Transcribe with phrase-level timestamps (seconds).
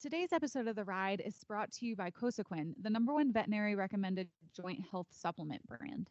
[0.00, 3.74] Today's episode of The Ride is brought to you by Cosequin, the number one veterinary
[3.74, 6.08] recommended joint health supplement brand.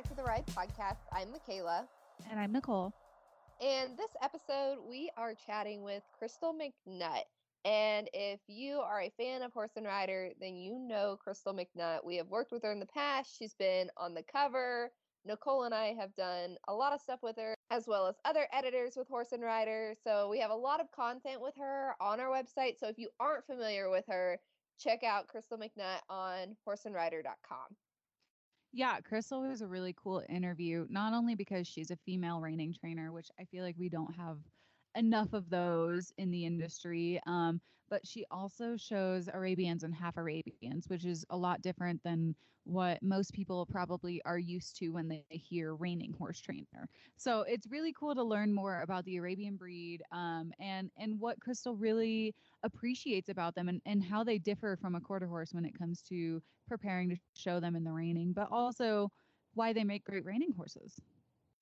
[0.00, 1.00] Back to the Ride Podcast.
[1.12, 1.86] I'm Michaela.
[2.30, 2.90] And I'm Nichole.
[3.60, 7.24] And this episode, we are chatting with Crystal McNutt.
[7.66, 12.02] And if you are a fan of Horse and Rider, then you know Crystal McNutt.
[12.02, 13.36] We have worked with her in the past.
[13.38, 14.90] She's been on the cover.
[15.28, 18.46] Nichole and I have done a lot of stuff with her, as well as other
[18.54, 19.94] editors with Horse and Rider.
[20.02, 22.78] So we have a lot of content with her on our website.
[22.80, 24.38] So if you aren't familiar with her,
[24.78, 27.76] check out Crystal McNutt on horseandrider.com.
[28.72, 33.12] Yeah, Crystal was a really cool interview, not only because she's a female reining trainer,
[33.12, 34.38] which I feel like we don't have
[34.94, 37.60] enough of those in the industry, um,
[37.90, 43.02] but she also shows Arabians and half Arabians, which is a lot different than what
[43.02, 46.88] most people probably are used to when they hear reining horse trainer.
[47.16, 51.40] So it's really cool to learn more about the Arabian breed um, and and what
[51.40, 55.64] Crystal really appreciates about them and, and how they differ from a quarter horse when
[55.64, 59.10] it comes to preparing to show them in the reining, but also
[59.54, 61.00] why they make great reining horses.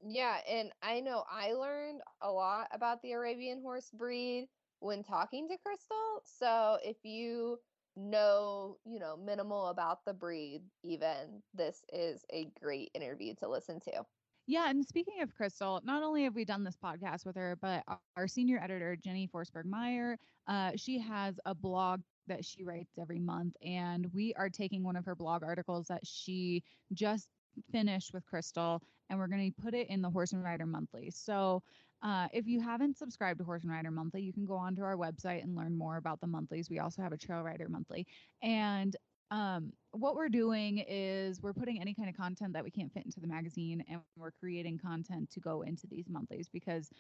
[0.01, 4.49] Yeah, and I know I learned a lot about the Arabian horse breed
[4.81, 6.23] when talking to Crystal.
[6.25, 7.59] So if you
[7.97, 13.81] know, you know, minimal about the breed, even this is a great interview to listen
[13.81, 14.05] to.
[14.47, 17.85] Yeah, and speaking of Crystal, not only have we done this podcast with her, but
[17.87, 23.19] our- senior editor, Jenny Forsberg Meyer, uh, she has a blog that she writes every
[23.19, 26.63] month, and we are taking one of her blog articles that she
[26.93, 27.31] just
[27.71, 31.11] finished with Crystal, and we're going to put it in the Horse and Rider Monthly.
[31.11, 31.63] So,
[32.03, 34.97] uh, if you haven't subscribed to Horse and Rider Monthly, you can go onto our
[34.97, 36.71] website and learn more about the monthlies.
[36.71, 38.07] We also have a Trail Rider Monthly,
[38.43, 38.97] and
[39.31, 43.05] um, what we're doing is we're putting any kind of content that we can't fit
[43.05, 46.91] into the magazine and we're creating content to go into these monthlies because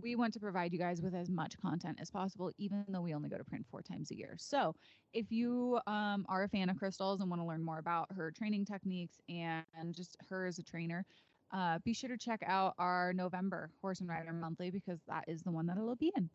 [0.00, 3.14] we want to provide you guys with as much content as possible even though we
[3.14, 4.74] only go to print four times a year so
[5.12, 8.30] if you um, are a fan of crystals and want to learn more about her
[8.30, 11.04] training techniques and just her as a trainer
[11.52, 15.42] uh, be sure to check out our november horse and rider monthly because that is
[15.42, 16.30] the one that it'll be in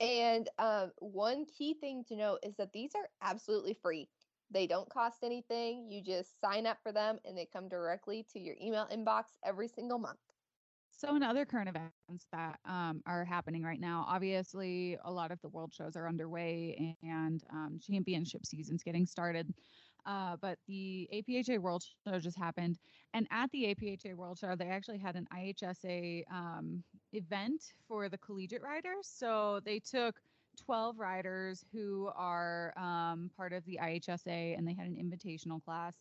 [0.00, 4.08] And um, one key thing to note is that these are absolutely free.
[4.50, 5.90] They don't cost anything.
[5.90, 9.68] You just sign up for them and they come directly to your email inbox every
[9.68, 10.18] single month.
[10.90, 15.40] So, in other current events that um, are happening right now, obviously a lot of
[15.40, 19.54] the world shows are underway and um, championship season's getting started.
[20.06, 22.78] Uh, but the APHA World Show just happened,
[23.14, 28.18] and at the APHA World Show, they actually had an IHSA um, event for the
[28.18, 29.06] collegiate riders.
[29.06, 30.16] So they took
[30.64, 35.96] 12 riders who are um, part of the IHSA, and they had an invitational class.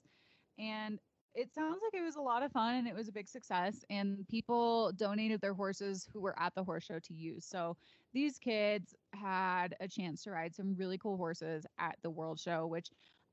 [0.58, 1.00] And
[1.36, 3.86] it sounds like it was a lot of fun and it was a big success
[3.90, 7.78] and people donated their horses who were at the horse show to use so
[8.14, 12.66] these kids had a chance to ride some really cool horses at the world show
[12.66, 12.90] which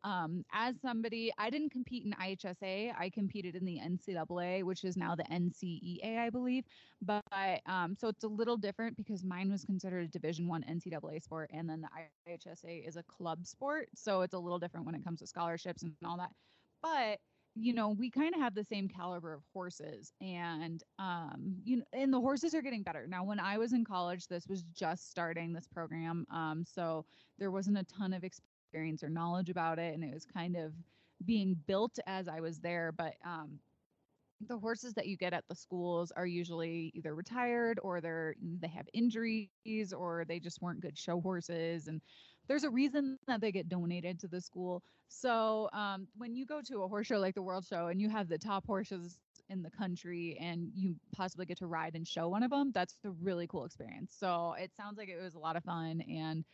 [0.06, 4.96] um, as somebody i didn't compete in ihsa i competed in the ncaa which is
[4.96, 6.64] now the ncea i believe.
[7.02, 11.22] But um, so it's a little different because mine was considered a division one ncaa
[11.22, 11.88] sport and then the
[12.30, 13.88] ihsa is a club sport.
[13.96, 16.30] So it's a little different when it comes to scholarships and all that.
[16.82, 17.18] But
[17.58, 20.12] you know, we kind of have the same caliber of horses.
[20.20, 23.06] And um you know and the horses are getting better.
[23.08, 26.26] Now when I was in college, this was just starting this program.
[26.30, 27.06] Um so
[27.38, 30.72] there wasn't a ton of experience or knowledge about it and it was kind of
[31.24, 33.60] being built as I was there, but um
[34.40, 38.68] the horses that you get at the schools are usually either retired or they're they
[38.68, 39.48] have injuries
[39.96, 42.02] or they just weren't good show horses and
[42.48, 44.82] there's a reason that they get donated to the school.
[45.08, 48.10] So um, when you go to a horse show like the world show and you
[48.10, 49.18] have the top horses
[49.48, 52.98] in the country and you possibly get to ride and show one of them that's
[53.04, 54.14] a really cool experience.
[54.18, 56.44] So it sounds like it was a lot of fun and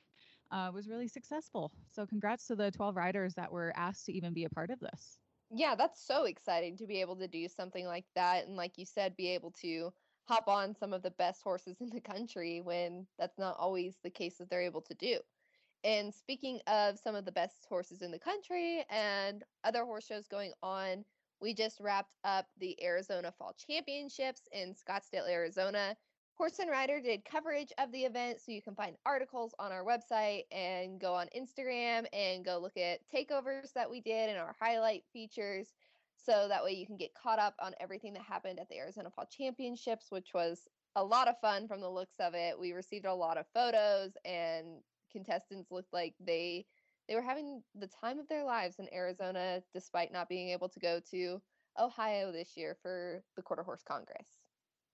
[0.52, 4.32] uh, was really successful so congrats to the 12 riders that were asked to even
[4.34, 5.19] be a part of this
[5.50, 8.46] Yeah, that's so exciting to be able to do something like that.
[8.46, 9.93] And like you said, be able to
[10.25, 14.10] hop on some of the best horses in the country when that's not always the
[14.10, 15.20] case that they're able to do.
[15.84, 20.28] And speaking of some of the best horses in the country and other horse shows
[20.28, 21.05] going on,
[21.40, 25.96] we just wrapped up the Arizona Fall Championships in Scottsdale, Arizona.
[26.38, 29.84] Horse and Rider did coverage of the event, so you can find articles on our
[29.84, 34.56] website and go on Instagram and go look at takeovers that we did and our
[34.61, 35.75] highlight features.
[36.17, 39.11] So that way you can get caught up on everything that happened at the Arizona
[39.11, 42.58] Fall Championships, which was a lot of fun from the looks of it.
[42.58, 46.67] We received a lot of photos and contestants looked like they
[47.08, 50.81] they were having the time of their lives in Arizona despite not being able to
[50.81, 51.43] go to
[51.79, 54.41] Ohio this year for the Quarter Horse Congress.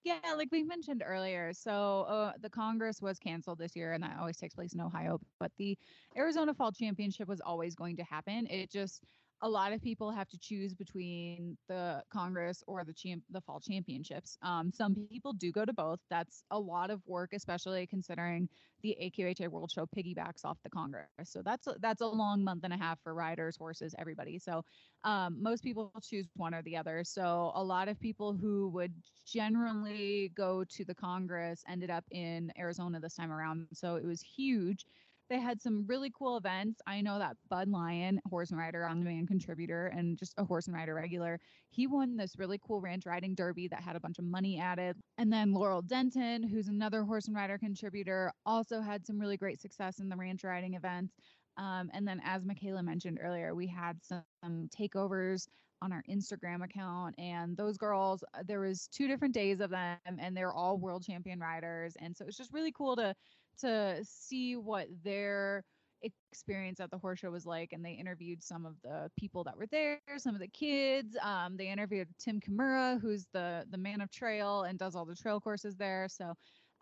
[0.04, 1.52] Yeah, like we mentioned earlier.
[1.52, 5.18] So uh, the Congress was canceled this year, and that always takes place in Ohio.
[5.38, 5.76] But the
[6.16, 8.46] Arizona Fall Championship was always going to happen.
[8.46, 9.02] It just
[9.43, 13.61] a lot of people have to choose between the Congress or the champ the fall
[13.61, 14.37] championships.
[14.43, 16.00] Um, some people do go to both.
[16.11, 18.49] That's a lot of work, especially considering
[18.82, 21.06] the AQHA World Show piggybacks off the Congress.
[21.25, 24.38] So that's a, that's a long month and a half for riders, horses, everybody.
[24.38, 24.64] So
[25.05, 27.02] um, most people choose one or the other.
[27.05, 28.93] So a lot of people who would
[29.26, 33.67] generally go to the Congress ended up in Arizona this time around.
[33.73, 34.87] So it was huge
[35.28, 36.80] they had some really cool events.
[36.86, 40.66] I know that Bud Lyon, horse and rider on demand contributor and just a horse
[40.66, 41.38] and rider regular,
[41.70, 44.96] he won this really cool ranch riding derby that had a bunch of money added.
[45.19, 49.60] And then Laurel Denton, who's another horse and rider contributor, also had some really great
[49.60, 51.14] success in the ranch riding events.
[51.56, 54.22] Um, and then, as Michaela mentioned earlier, we had some,
[54.70, 55.48] takeovers
[55.82, 59.98] on our Instagram account and those girls uh, there was two different days of them
[60.06, 63.14] and they're all world champion riders and so it's just really cool to
[63.60, 65.64] to see what their
[66.02, 69.56] experience at the horse show was like and they interviewed some of the people that
[69.56, 74.00] were there some of the kids um, they interviewed tim kimura who's the the man
[74.00, 76.06] of trail and does all the trail courses there.
[76.08, 76.34] So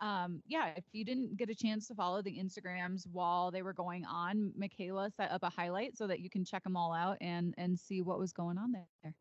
[0.03, 3.73] um, yeah if you didn't get a chance to follow the instagrams while they were
[3.73, 7.17] going on michaela set up a highlight so that you can check them all out
[7.23, 9.15] and and see what was going on there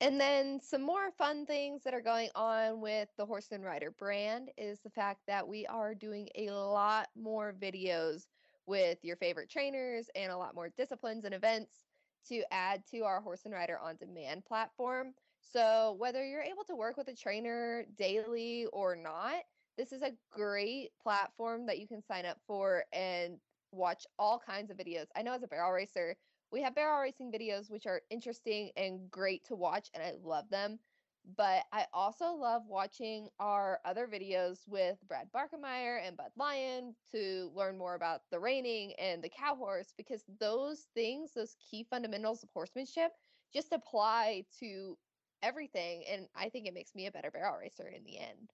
[0.00, 3.90] and then some more fun things that are going on with the Horse and Rider
[3.90, 8.26] brand is the fact that we are doing a lot more videos
[8.66, 11.86] with your favorite trainers and a lot more disciplines and events
[12.28, 15.14] to add to our Horse and Rider on demand platform.
[15.40, 19.44] So, whether you're able to work with a trainer daily or not,
[19.78, 23.38] this is a great platform that you can sign up for and
[23.72, 25.06] watch all kinds of videos.
[25.14, 26.16] I know as a barrel racer,
[26.50, 30.48] we have barrel racing videos which are interesting and great to watch and I love
[30.50, 30.78] them.
[31.36, 37.50] But I also love watching our other videos with Brad Barkemeyer and Bud Lyon to
[37.52, 42.44] learn more about the reining and the cow horse because those things, those key fundamentals
[42.44, 43.10] of horsemanship,
[43.52, 44.96] just apply to
[45.42, 46.04] everything.
[46.08, 48.52] And I think it makes me a better barrel racer in the end.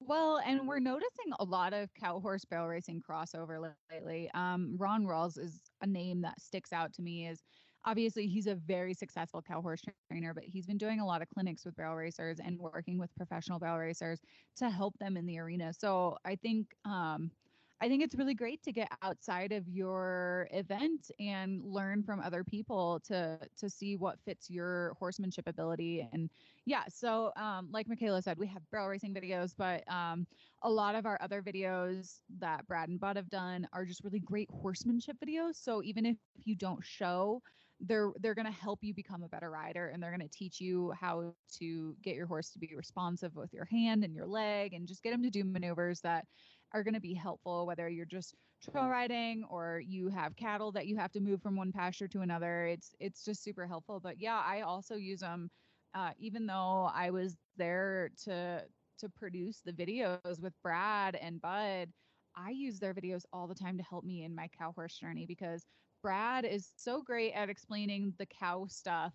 [0.00, 4.30] Well, and we're noticing a lot of cow horse barrel racing crossover lately.
[4.32, 7.26] Um, Ron Rawls is a name that sticks out to me.
[7.26, 7.42] Is
[7.84, 9.80] obviously he's a very successful cow horse
[10.10, 13.14] trainer, but he's been doing a lot of clinics with barrel racers and working with
[13.16, 14.20] professional barrel racers
[14.56, 15.72] to help them in the arena.
[15.72, 17.32] So I think um,
[17.80, 22.42] I think it's really great to get outside of your event and learn from other
[22.42, 26.08] people to to see what fits your horsemanship ability.
[26.12, 26.28] And
[26.66, 30.26] yeah, so um, like Michaela said, we have barrel racing videos, but um,
[30.62, 34.20] a lot of our other videos that Brad and Bud have done are just really
[34.20, 35.54] great horsemanship videos.
[35.54, 37.42] So even if you don't show
[37.80, 40.60] they're they're going to help you become a better rider and they're going to teach
[40.60, 44.74] you how to get your horse to be responsive with your hand and your leg
[44.74, 46.26] and just get them to do maneuvers that
[46.72, 50.86] are going to be helpful whether you're just trail riding or you have cattle that
[50.86, 54.00] you have to move from one pasture to another it's it's just super helpful.
[54.00, 55.50] But yeah i also use them
[55.94, 58.62] uh, even though i was there to
[58.98, 61.88] to produce the videos with brad and bud
[62.36, 65.24] i use their videos all the time to help me in my cow horse journey
[65.24, 65.64] because
[66.02, 69.14] brad is so great at explaining the cow stuff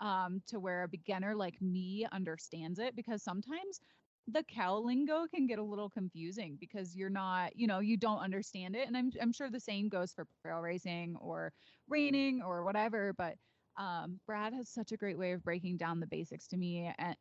[0.00, 3.80] um, to where a beginner like me understands it because sometimes
[4.28, 8.20] the cow lingo can get a little confusing because you're not, you know, you don't
[8.20, 8.86] understand it.
[8.88, 11.52] And I'm I'm sure the same goes for trail racing or
[11.88, 13.12] reining or whatever.
[13.16, 13.34] But
[13.76, 17.16] um, Brad has such a great way of breaking down the basics to me and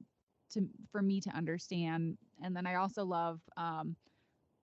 [0.51, 2.17] to for me to understand.
[2.41, 3.95] And then I also love um,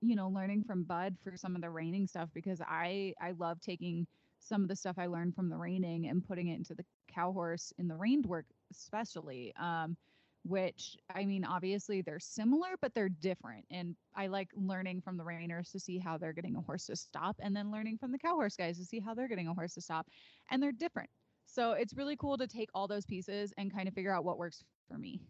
[0.01, 3.61] you know, learning from Bud for some of the reining stuff because I I love
[3.61, 4.07] taking
[4.39, 7.33] some of the stuff I learned from the reining and putting it into the cow
[7.33, 9.53] horse in the reined work, especially.
[9.61, 9.97] Um,
[10.45, 13.65] which I mean, obviously they're similar, but they're different.
[13.71, 16.97] And I like learning from the reiners to see how they're getting a horse to
[16.97, 19.55] stop, and then learning from the cow horse guys to see how they're getting a
[19.55, 20.07] horse to stop.
[20.51, 21.11] And they're different.
[21.47, 24.39] So it's really cool to take all those pieces and kind of figure out what
[24.39, 25.21] works for me.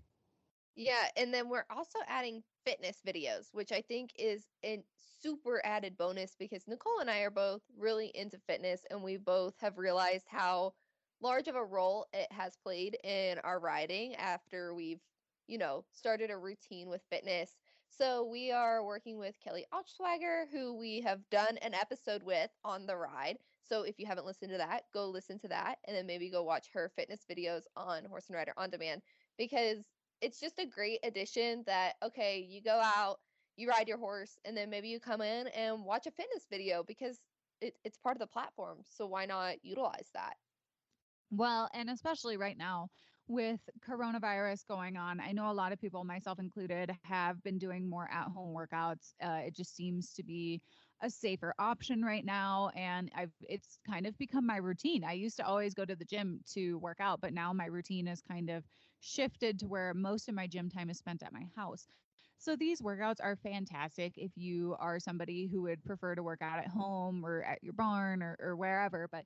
[0.77, 4.83] Yeah, and then we're also adding fitness videos, which I think is a
[5.21, 9.55] super added bonus because Nichole and I are both really into fitness and we both
[9.61, 10.73] have realized how
[11.21, 15.01] large of a role it has played in our riding after we've,
[15.47, 17.57] you know, started a routine with fitness.
[17.89, 22.87] So we are working with Kelly Altswager, who we have done an episode with on
[22.87, 23.39] the ride.
[23.69, 26.43] So if you haven't listened to that, go listen to that and then maybe go
[26.43, 29.03] watch her fitness videos on Horse and Rider on Demand
[29.37, 29.85] because
[30.21, 33.19] it's just a great addition that okay, you go out,
[33.57, 36.83] you ride your horse and then maybe you come in and watch a fitness video
[36.83, 37.19] because
[37.61, 38.79] it, it's part of the platform.
[38.85, 40.37] So why not utilize that?
[41.31, 42.89] Well, and especially right now
[43.29, 47.89] with coronavirus going on, I know a lot of people, myself included, have been doing
[47.89, 49.15] more at home workouts.
[49.23, 50.61] Uh, it just seems to be
[51.03, 55.05] a safer option right now and I've it's kind of become my routine.
[55.05, 58.07] I used to always go to the gym to work out, but now my routine
[58.09, 58.65] is kind of
[58.99, 61.87] shifted to where most of my gym time is spent at my house.
[62.39, 66.59] So these workouts are fantastic if you are somebody who would prefer to work out
[66.59, 69.09] at home or at your barn or, or wherever.
[69.11, 69.25] But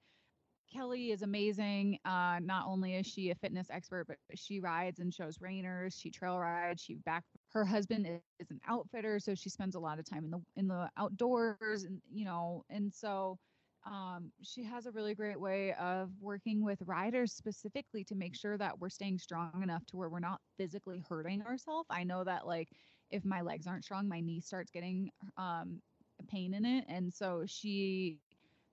[0.73, 1.99] Kelly is amazing.
[2.05, 5.95] Uh, not only is she a fitness expert, but she rides and shows reiners.
[5.99, 6.83] She trail rides.
[6.83, 7.25] She back.
[7.51, 10.41] Her husband is, is an outfitter, so she spends a lot of time in the
[10.57, 13.39] in the outdoors, and you know, and so
[13.87, 18.57] um, she has a really great way of working with riders specifically to make sure
[18.59, 21.87] that we're staying strong enough to where we're not physically hurting ourselves.
[21.91, 22.69] I know that like
[23.11, 25.81] if my legs aren't strong, my knee starts getting um,
[26.29, 28.21] pain in it, and so she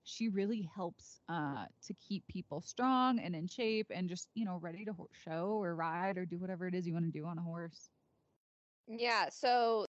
[0.04, 4.58] she really helps uh, to keep people strong and in shape and just you know
[4.60, 7.38] ready to show or ride or do whatever it is you want to do on
[7.38, 7.90] a horse.
[8.88, 9.28] Yeah.
[9.30, 9.86] So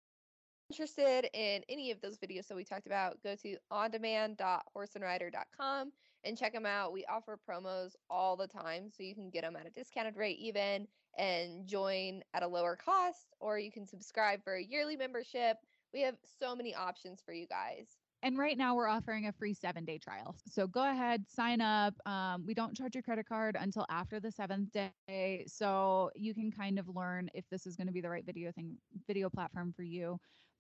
[0.70, 5.92] interested in any of those videos that we talked about, go to ondemand.horseandrider.com
[6.24, 6.94] and check them out.
[6.94, 10.38] We offer promos all the time, so you can get them at a discounted rate
[10.40, 10.88] even
[11.18, 15.58] and join at a lower cost, or you can subscribe for a yearly membership.
[15.94, 17.88] We have so many options for you guys.
[18.22, 20.36] And right now we're offering a free seven day trial.
[20.46, 21.94] So go ahead, sign up.
[22.06, 25.46] Um, we don't charge your credit card until after the seventh day.
[25.48, 28.52] So you can kind of learn if this is going to be the right video
[28.52, 30.20] thing, video platform for you.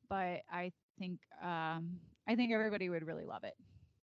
[0.10, 3.56] But I think um, I think everybody would really love it.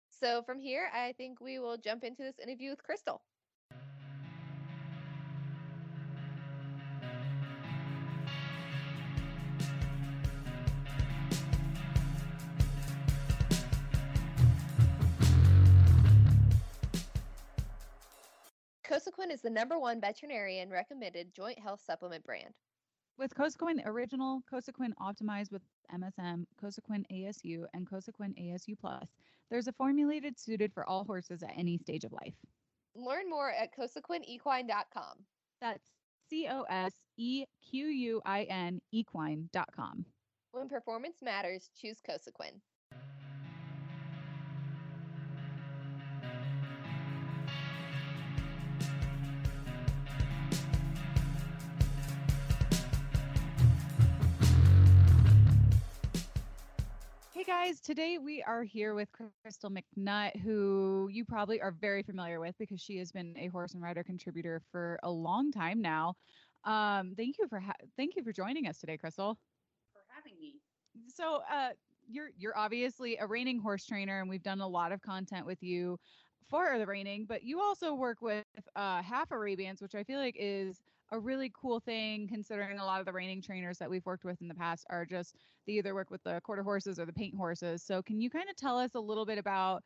[0.09, 3.21] So from here, I think we will jump into this interview with Crystal.
[19.33, 22.53] Is the number one veterinarian recommended joint health supplement brand.
[23.17, 29.07] With Cosequin Original, Cosequin Optimized with MSM, Cosequin ASU, and Cosequin ASU Plus,
[29.49, 32.35] there's a formulated suited for all horses at any stage of life.
[32.95, 35.17] Learn more at cosequinequine.com.
[35.59, 35.89] That's
[36.29, 40.05] C O S E Q U I N equine.com.
[40.51, 42.59] When performance matters, choose Cosequin.
[57.43, 59.09] Hey guys, today we are here with
[59.43, 63.73] Crystal McNutt, who you probably are very familiar with because she has been a horse
[63.73, 66.15] and rider contributor for a long time now.
[66.63, 69.37] Um, thank you for ha- thank you for joining us today, Crystal.
[69.91, 70.61] For having me.
[71.09, 71.71] So, uh,
[72.07, 75.61] you're you're obviously a reining horse trainer, and we've done a lot of content with
[75.61, 75.99] you
[76.47, 78.45] for the reining, but you also work with
[78.77, 80.81] uh, half Arabians, which I feel like is
[81.11, 84.41] a really cool thing considering a lot of the reining trainers that we've worked with
[84.41, 85.35] in the past are just
[85.67, 87.83] they either work with the quarter horses or the paint horses.
[87.83, 89.83] So can you kind of tell us a little bit about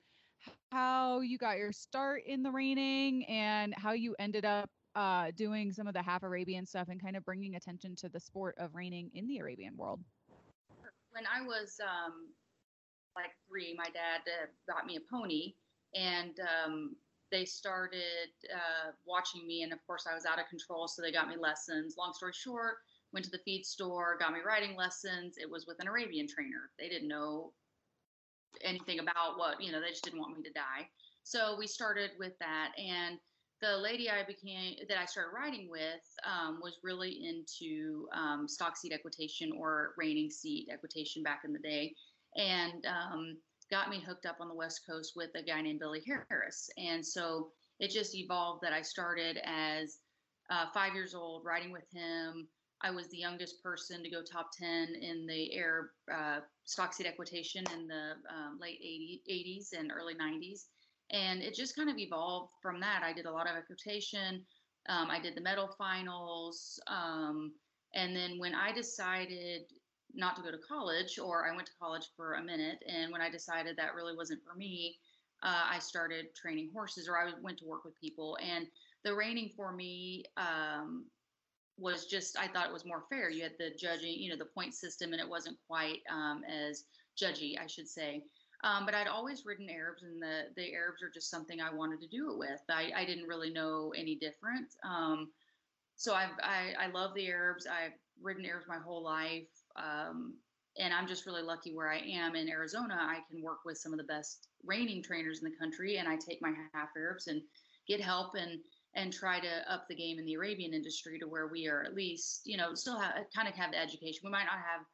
[0.71, 5.71] how you got your start in the reining and how you ended up uh, doing
[5.71, 8.73] some of the half Arabian stuff and kind of bringing attention to the sport of
[8.73, 9.99] reining in the Arabian world?
[11.11, 12.29] When I was um,
[13.15, 15.53] like three, my dad uh, got me a pony
[15.95, 16.95] and um,
[17.31, 21.11] they started uh, watching me, and of course, I was out of control, so they
[21.11, 21.95] got me lessons.
[21.97, 22.77] Long story short,
[23.13, 25.35] went to the feed store, got me riding lessons.
[25.37, 26.71] It was with an Arabian trainer.
[26.79, 27.53] They didn't know
[28.63, 30.87] anything about what, you know, they just didn't want me to die.
[31.23, 32.71] So we started with that.
[32.77, 33.17] And
[33.61, 38.77] the lady I became, that I started riding with, um, was really into um, stock
[38.77, 41.93] seat equitation or reining seat equitation back in the day.
[42.35, 43.37] And um,
[43.69, 46.69] got me hooked up on the West Coast with a guy named Billy Harris.
[46.77, 49.99] And so it just evolved that I started as
[50.49, 52.47] uh, five years old riding with him.
[52.81, 57.07] I was the youngest person to go top 10 in the air uh, stock seat
[57.07, 60.65] equitation in the um, late 80, 80s and early 90s.
[61.09, 63.01] And it just kind of evolved from that.
[63.03, 64.45] I did a lot of equitation.
[64.89, 66.79] Um, I did the medal finals.
[66.87, 67.53] Um,
[67.95, 69.63] and then when I decided
[70.17, 72.83] not to go to college, or I went to college for a minute.
[72.87, 74.97] And when I decided that really wasn't for me,
[75.43, 78.37] uh, I started training horses, or I went to work with people.
[78.41, 78.67] And
[79.03, 81.05] the reining for me um,
[81.77, 83.29] was just I thought it was more fair.
[83.29, 86.85] You had the judging, you know, the point system, and it wasn't quite um, as
[87.21, 88.23] judgy, I should say.
[88.63, 92.01] Um, but I'd always ridden Arabs, and the the Arabs are just something I wanted
[92.01, 92.61] to do it with.
[92.69, 94.73] I, I didn't really know any different.
[94.83, 95.29] Um,
[95.95, 97.67] so I've, I I love the Arabs.
[97.67, 100.35] I've ridden Arabs my whole life, um,
[100.79, 102.97] and I'm just really lucky where I am in Arizona.
[102.99, 106.15] I can work with some of the best reining trainers in the country, and I
[106.15, 107.41] take my half Arabs and
[107.87, 108.59] get help and
[108.95, 111.93] and try to up the game in the Arabian industry to where we are at
[111.93, 114.21] least, you know, still have kind of have the education.
[114.23, 114.85] We might not have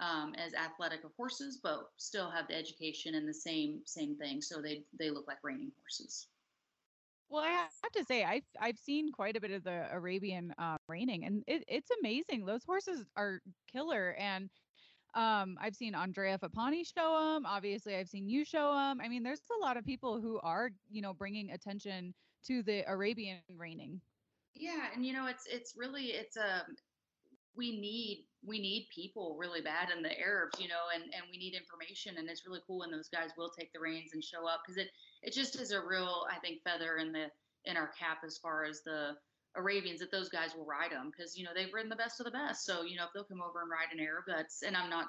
[0.00, 4.40] um, as athletic of horses, but still have the education and the same same thing.
[4.42, 6.26] So they they look like reining horses.
[7.28, 10.76] Well, I have to say, I've I've seen quite a bit of the Arabian uh,
[10.88, 12.44] reining, and it, it's amazing.
[12.44, 13.40] Those horses are
[13.72, 14.50] killer, and
[15.14, 17.46] um, I've seen Andrea Fappani show them.
[17.46, 19.00] Obviously, I've seen you show them.
[19.00, 22.14] I mean, there's a lot of people who are, you know, bringing attention
[22.46, 24.00] to the Arabian reining.
[24.54, 26.76] Yeah, and you know, it's it's really it's a um,
[27.56, 31.38] we need we need people really bad in the Arabs, you know, and and we
[31.38, 34.46] need information, and it's really cool when those guys will take the reins and show
[34.46, 34.90] up because it
[35.24, 37.26] it just is a real I think feather in the
[37.64, 39.16] in our cap as far as the
[39.56, 42.26] Arabians that those guys will ride them because you know they've ridden the best of
[42.26, 42.64] the best.
[42.64, 45.06] So you know if they'll come over and ride an Arab, that's and I'm not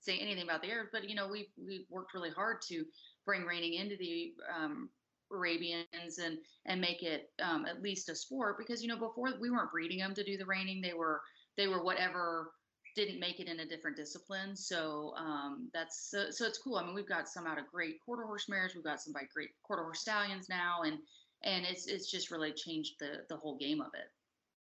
[0.00, 2.84] saying anything about the Arabs, but you know we've we've worked really hard to
[3.26, 4.88] bring reining into the um,
[5.32, 9.50] Arabians and and make it um, at least a sport because you know before we
[9.50, 11.20] weren't breeding them to do the reining they were
[11.56, 12.52] they were whatever
[12.96, 16.84] didn't make it in a different discipline so um, that's so, so it's cool I
[16.84, 19.50] mean we've got some out of great quarter horse mares we've got some by great
[19.62, 20.98] quarter horse stallions now and
[21.44, 24.10] and it's it's just really changed the the whole game of it.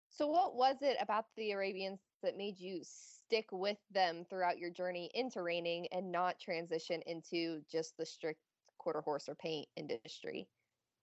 [0.10, 4.72] So what was it about the Arabians that made you stick with them throughout your
[4.72, 8.40] journey into reining and not transition into just the strict
[8.78, 10.48] quarter horse or paint industry?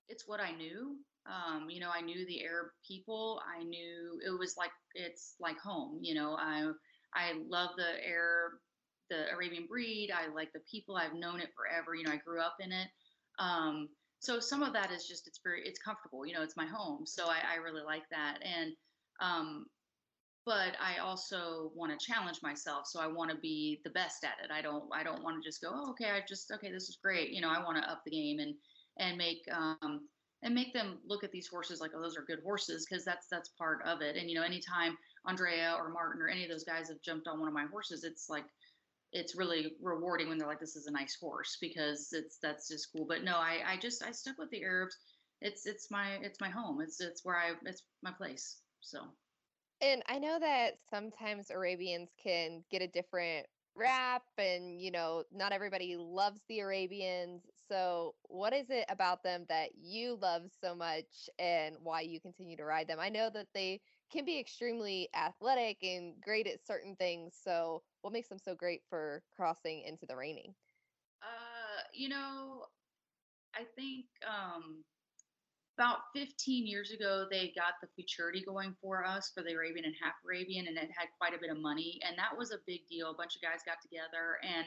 [0.09, 0.97] It's what I knew.
[1.27, 3.41] Um, you know, I knew the Arab people.
[3.47, 5.99] I knew it was like it's like home.
[6.01, 6.71] You know, I
[7.15, 8.53] I love the Arab,
[9.11, 10.11] the Arabian breed.
[10.15, 10.97] I like the people.
[10.97, 11.95] I've known it forever.
[11.95, 12.89] You know, I grew up in it.
[13.39, 13.89] Um,
[14.27, 17.05] so some of that is just it's very it's comfortable you know it's my home
[17.05, 18.73] so i, I really like that and
[19.21, 19.67] um
[20.45, 24.45] but i also want to challenge myself so i want to be the best at
[24.45, 26.89] it i don't i don't want to just go oh, okay i just okay this
[26.89, 28.55] is great you know i want to up the game and
[28.99, 30.09] and make um
[30.43, 33.27] and make them look at these horses like oh those are good horses because that's
[33.31, 34.97] that's part of it and you know anytime
[35.29, 38.05] andrea or martin or any of those guys have jumped on one of my horses
[38.05, 38.45] it's like
[39.13, 42.93] it's really rewarding when they're like, this is a nice horse because it's that's just
[42.93, 43.07] cool.
[43.09, 44.97] But no, I I just I stuck with the Arabs.
[45.41, 46.81] It's it's my it's my home.
[46.81, 48.59] It's it's where I it's my place.
[48.81, 49.01] So.
[49.83, 55.53] And I know that sometimes Arabians can get a different rap and you know not
[55.53, 61.29] everybody loves the arabians so what is it about them that you love so much
[61.39, 63.79] and why you continue to ride them i know that they
[64.13, 68.83] can be extremely athletic and great at certain things so what makes them so great
[68.89, 70.55] for crossing into the reining?
[71.21, 72.63] Uh, you know,
[73.53, 74.85] I think um,
[75.77, 79.95] about 15 years ago they got the futurity going for us for the Arabian and
[80.01, 82.87] half Arabian, and it had quite a bit of money, and that was a big
[82.89, 83.11] deal.
[83.11, 84.67] A bunch of guys got together, and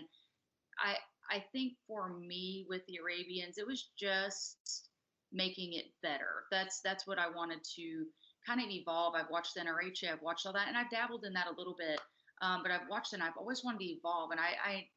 [0.78, 0.98] I
[1.34, 4.90] I think for me with the Arabians, it was just
[5.32, 6.44] making it better.
[6.52, 8.04] That's that's what I wanted to
[8.50, 9.14] kind of evolve.
[9.16, 11.76] I've watched the NRHA, I've watched all that, and I've dabbled in that a little
[11.78, 12.00] bit.
[12.42, 14.88] Um, but I've watched and I've always wanted to evolve, and I, I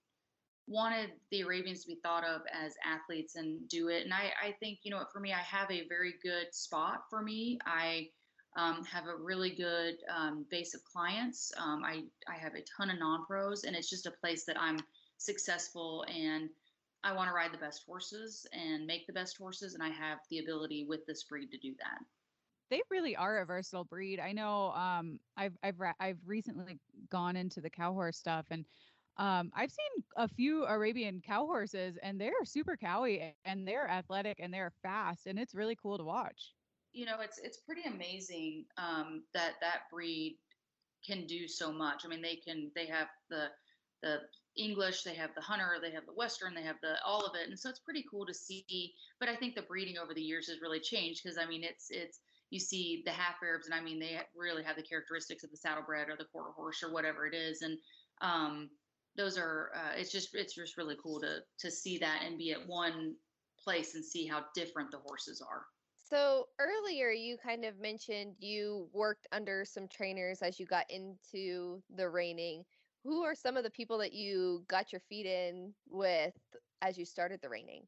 [0.69, 4.05] wanted the Arabians to be thought of as athletes and do it.
[4.05, 7.03] And I, I think you know, what, for me, I have a very good spot
[7.11, 7.59] for me.
[7.67, 8.09] I
[8.57, 11.53] um, have a really good um, base of clients.
[11.59, 14.61] Um, I I have a ton of non pros, and it's just a place that
[14.61, 14.81] I'm
[15.19, 16.49] successful and
[17.05, 20.19] I want to ride the best horses and make the best horses, and I have
[20.31, 21.99] the ability with this breed to do that
[22.73, 24.19] they really are a versatile breed.
[24.19, 26.79] I know um, I've I've I've recently
[27.11, 28.65] gone into the cow horse stuff and
[29.19, 34.39] um, I've seen a few Arabian cow horses and they're super cowy and they're athletic
[34.41, 36.55] and they're fast and it's really cool to watch.
[36.95, 40.39] You know, it's it's pretty amazing um, that that breed
[41.07, 42.07] can do so much.
[42.07, 43.49] I mean, they can they have the
[44.03, 44.21] the
[44.57, 47.49] English, they have the hunter, they have the Western, they have the all of it,
[47.49, 48.95] and so it's pretty cool to see.
[49.21, 51.91] But I think the breeding over the years has really changed because I mean, it's
[51.91, 52.21] it's
[52.53, 55.57] you see the half Arabs, and I mean they really have the characteristics of the
[55.57, 57.79] saddlebred or the quarter horse or whatever it is, and
[58.21, 58.69] um,
[59.17, 62.53] those are uh, it's just it's just really cool to to see that and be
[62.53, 63.15] at one
[63.59, 65.62] place and see how different the horses are.
[65.97, 71.83] So earlier you kind of mentioned you worked under some trainers as you got into
[71.97, 72.65] the reining.
[73.03, 76.35] Who are some of the people that you got your feet in with
[76.83, 77.85] as you started the reining?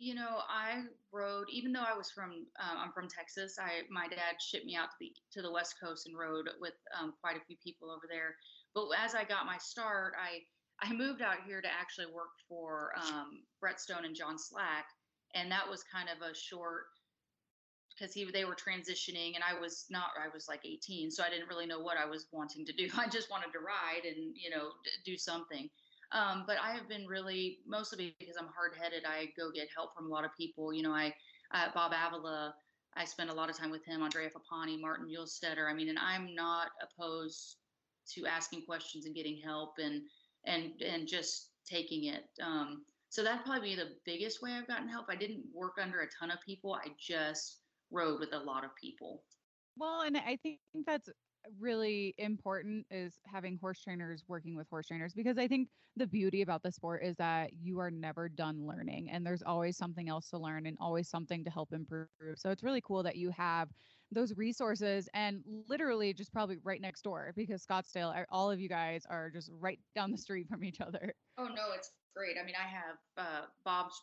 [0.00, 3.58] You know, I rode even though I was from um, I'm from Texas.
[3.60, 6.72] I my dad shipped me out to the to the West Coast and rode with
[6.98, 8.34] um, quite a few people over there.
[8.74, 10.40] But as I got my start, I
[10.80, 14.86] I moved out here to actually work for um, Brett Stone and John Slack,
[15.34, 16.84] and that was kind of a short
[18.00, 21.28] because he they were transitioning and I was not I was like 18 so I
[21.28, 24.34] didn't really know what I was wanting to do I just wanted to ride and
[24.34, 24.70] you know
[25.04, 25.68] do something
[26.12, 29.94] um, but I have been really mostly because I'm hard headed I go get help
[29.94, 31.14] from a lot of people you know I
[31.52, 32.54] uh, Bob Avila
[32.96, 35.98] I spend a lot of time with him Andrea Fappani Martin Muehlstaetter I mean and
[35.98, 37.56] I'm not opposed
[38.14, 40.02] to asking questions and getting help and
[40.46, 44.88] and and just taking it um, so that'd probably be the biggest way I've gotten
[44.88, 48.64] help I didn't work under a ton of people I just rode with a lot
[48.64, 49.22] of people.
[49.76, 51.08] Well, and I think that's
[51.58, 56.42] really important is having horse trainers working with horse trainers because I think the beauty
[56.42, 60.30] about the sport is that you are never done learning and there's always something else
[60.30, 62.08] to learn and always something to help improve.
[62.36, 63.68] So it's really cool that you have
[64.12, 69.04] those resources and literally just probably right next door because Scottsdale, all of you guys
[69.08, 71.14] are just right down the street from each other.
[71.38, 72.36] Oh no, it's great.
[72.40, 74.00] I mean, I have uh, Bob's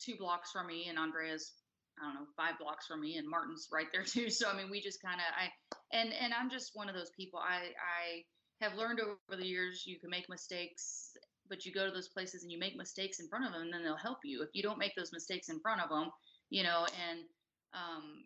[0.00, 1.52] two blocks from me and Andrea's
[2.00, 4.30] I don't know, five blocks from me, and Martin's right there too.
[4.30, 5.50] So I mean, we just kind of I
[5.96, 7.38] and and I'm just one of those people.
[7.38, 8.24] I I
[8.60, 11.16] have learned over the years you can make mistakes,
[11.48, 13.72] but you go to those places and you make mistakes in front of them, and
[13.72, 14.42] then they'll help you.
[14.42, 16.10] If you don't make those mistakes in front of them,
[16.50, 17.20] you know, and
[17.72, 18.24] um,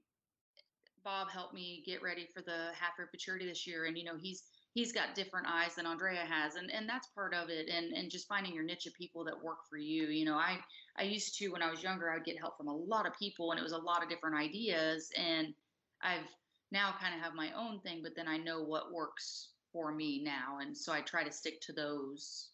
[1.05, 4.17] Bob helped me get ready for the half year maturity this year, and you know
[4.21, 4.43] he's
[4.75, 7.69] he's got different eyes than Andrea has, and and that's part of it.
[7.69, 10.09] And and just finding your niche of people that work for you.
[10.09, 10.59] You know, I
[10.99, 13.51] I used to when I was younger, I'd get help from a lot of people,
[13.51, 15.11] and it was a lot of different ideas.
[15.17, 15.55] And
[16.03, 16.29] I've
[16.71, 20.23] now kind of have my own thing, but then I know what works for me
[20.23, 22.51] now, and so I try to stick to those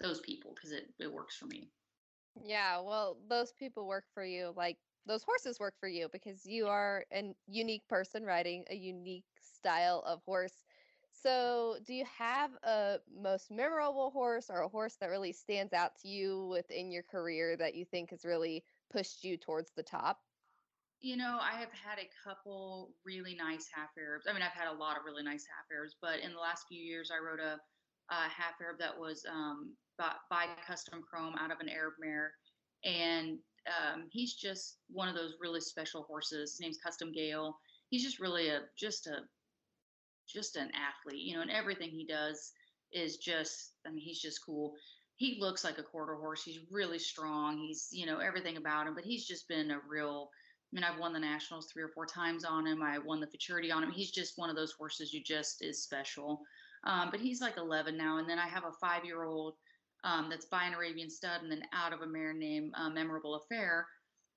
[0.00, 1.68] those people because it it works for me.
[2.44, 6.66] Yeah, well, those people work for you like those horses work for you because you
[6.68, 10.64] are a unique person riding a unique style of horse
[11.22, 15.92] so, do you have a most memorable horse or a horse that really stands out
[16.02, 20.18] to you within your career that you think has really pushed you towards the top?
[21.00, 24.26] You know, I have had a couple really nice half Arabs.
[24.28, 26.64] I mean, I've had a lot of really nice half Arabs, but in the last
[26.68, 27.58] few years, I rode a,
[28.10, 32.32] a half Arab that was um, by, by, Custom Chrome out of an Arab mare.
[32.84, 36.52] And um, he's just one of those really special horses.
[36.52, 37.56] His name's Custom Gale.
[37.90, 39.22] He's just really a just a
[40.28, 42.52] just an athlete, you know, and everything he does
[42.92, 44.74] is just, I mean, he's just cool.
[45.16, 46.42] He looks like a quarter horse.
[46.42, 47.58] He's really strong.
[47.58, 50.28] He's, you know, everything about him, but he's just been a real,
[50.72, 52.82] I mean, I've won the nationals three or four times on him.
[52.82, 53.90] I won the futurity on him.
[53.90, 56.40] He's just one of those horses you just is special.
[56.84, 58.18] Um, but he's like 11 now.
[58.18, 59.54] And then I have a five year old
[60.04, 63.36] um, that's by an Arabian stud and then out of a mare named uh, Memorable
[63.36, 63.86] Affair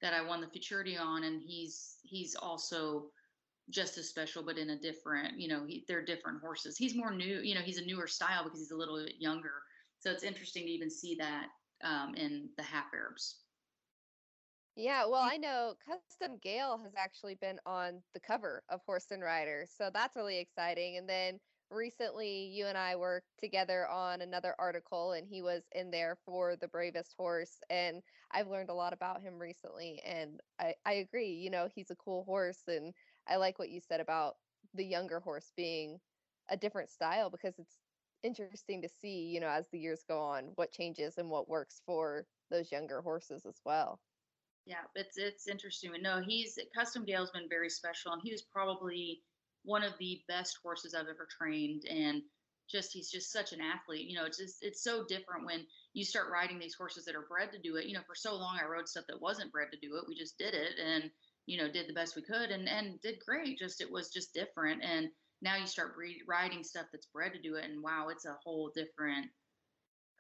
[0.02, 1.24] that I won the futurity on.
[1.24, 3.06] And he's, he's also,
[3.70, 6.78] just as special, but in a different, you know, he, they're different horses.
[6.78, 9.64] He's more new, you know, he's a newer style because he's a little bit younger.
[10.00, 11.48] So it's interesting to even see that
[11.84, 13.42] um, in the half Arabs.
[14.76, 19.24] Yeah, well, I know Custom Gale has actually been on the cover of Horse and
[19.24, 20.98] Rider, so that's really exciting.
[20.98, 21.40] And then
[21.72, 26.58] recently, you and I worked together on another article, and he was in there for
[26.58, 27.58] the bravest horse.
[27.70, 28.02] And
[28.32, 31.32] I've learned a lot about him recently, and I, I agree.
[31.32, 32.94] You know, he's a cool horse, and
[33.28, 34.36] I like what you said about
[34.74, 36.00] the younger horse being
[36.50, 37.78] a different style because it's
[38.24, 41.82] interesting to see, you know, as the years go on, what changes and what works
[41.86, 44.00] for those younger horses as well.
[44.66, 45.92] Yeah, it's it's interesting.
[46.02, 49.22] No, he's Custom Gale's been very special, and he was probably
[49.64, 51.84] one of the best horses I've ever trained.
[51.90, 52.24] And
[52.68, 54.08] just he's just such an athlete.
[54.08, 57.28] You know, it's just it's so different when you start riding these horses that are
[57.30, 57.86] bred to do it.
[57.86, 60.06] You know, for so long I rode stuff that wasn't bred to do it.
[60.08, 61.12] We just did it, and
[61.46, 64.34] you know did the best we could and and did great just it was just
[64.34, 64.84] different.
[64.84, 65.10] And
[65.42, 68.38] now you start breed, writing stuff that's bred to do it and wow it's a
[68.44, 69.28] whole different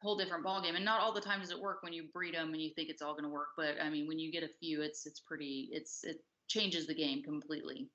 [0.01, 2.35] whole different ball game and not all the time does it work when you breed
[2.35, 4.43] them and you think it's all going to work but i mean when you get
[4.43, 7.89] a few it's it's pretty it's it changes the game completely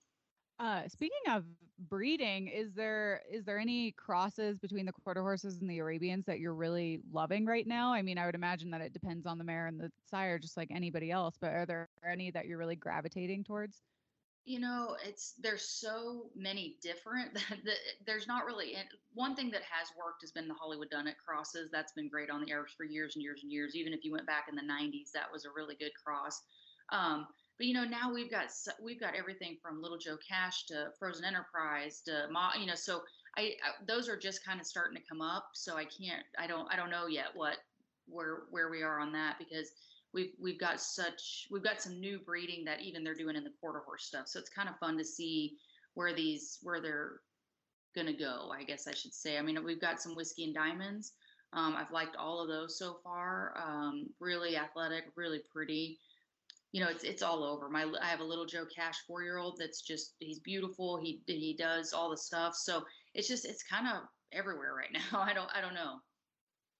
[0.61, 1.45] uh, speaking of
[1.89, 6.39] breeding, is there is there any crosses between the quarter horses and the Arabians that
[6.39, 7.93] you're really loving right now?
[7.93, 10.59] I mean, I would imagine that it depends on the mare and the sire, just
[10.59, 11.37] like anybody else.
[11.41, 13.81] But are there any that you're really gravitating towards?
[14.45, 18.75] You know, it's there's so many different that, there's not really
[19.15, 21.71] one thing that has worked has been the Hollywood Dun It crosses.
[21.73, 23.75] That's been great on the Arabs for years and years and years.
[23.75, 26.43] Even if you went back in the 90s, that was a really good cross.
[26.93, 27.29] Um,
[27.61, 28.47] but you know now we've got
[28.83, 32.53] we've got everything from little joe cash to frozen enterprise to Ma.
[32.59, 33.03] you know so
[33.37, 36.47] I, I, those are just kind of starting to come up so i can't i
[36.47, 37.59] don't i don't know yet what
[38.07, 39.73] where where we are on that because
[40.13, 43.53] we've we've got such we've got some new breeding that even they're doing in the
[43.61, 44.29] quarter horse stuff.
[44.29, 45.57] So it's kind of fun to see
[45.95, 47.21] where these where they're
[47.95, 48.51] gonna go.
[48.53, 49.39] I guess I should say.
[49.39, 51.13] I mean, we've got some whiskey and diamonds.
[51.53, 53.55] Um, I've liked all of those so far.
[53.57, 55.99] Um, really athletic, really pretty.
[56.73, 57.69] You know, it's it's all over.
[57.69, 60.99] My I have a little Joe Cash four year old that's just he's beautiful.
[60.99, 62.55] He he does all the stuff.
[62.55, 65.21] So it's just it's kind of everywhere right now.
[65.21, 66.01] I don't I don't know.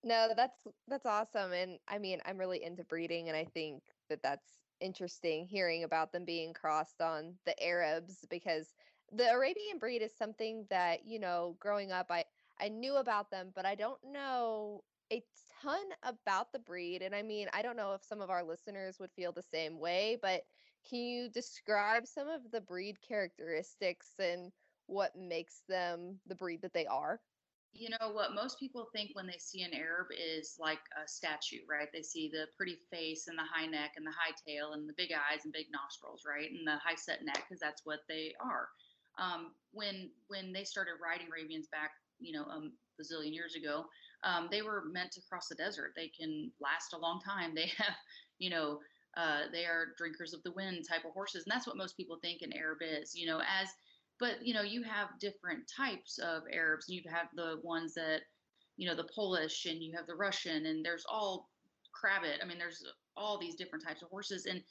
[0.03, 4.23] No, that's that's awesome, and I mean, I'm really into breeding, and I think that
[4.23, 8.73] that's interesting hearing about them being crossed on the Arabs because
[9.11, 12.25] the Arabian breed is something that you know, growing up, I
[12.59, 15.21] I knew about them, but I don't know a
[15.61, 17.01] ton about the breed.
[17.01, 19.79] And I mean, I don't know if some of our listeners would feel the same
[19.79, 20.41] way, but
[20.87, 24.51] can you describe some of the breed characteristics and
[24.87, 27.19] what makes them the breed that they are?
[27.73, 31.61] You know what most people think when they see an Arab is like a statue,
[31.69, 31.87] right?
[31.93, 34.93] They see the pretty face and the high neck and the high tail and the
[34.97, 36.51] big eyes and big nostrils, right?
[36.51, 38.67] And the high set neck because that's what they are.
[39.17, 43.85] Um, when when they started riding Arabians back, you know, um, a bazillion years ago,
[44.23, 45.93] um, they were meant to cross the desert.
[45.95, 47.53] They can last a long time.
[47.55, 47.95] They have,
[48.39, 48.79] you know,
[49.17, 52.17] uh, they are drinkers of the wind type of horses, and that's what most people
[52.21, 53.13] think an Arab is.
[53.15, 53.69] You know, as
[54.21, 58.21] but you know you have different types of arabs you have the ones that
[58.77, 61.49] you know the polish and you have the russian and there's all
[61.93, 62.85] Crabbet i mean there's
[63.17, 64.61] all these different types of horses and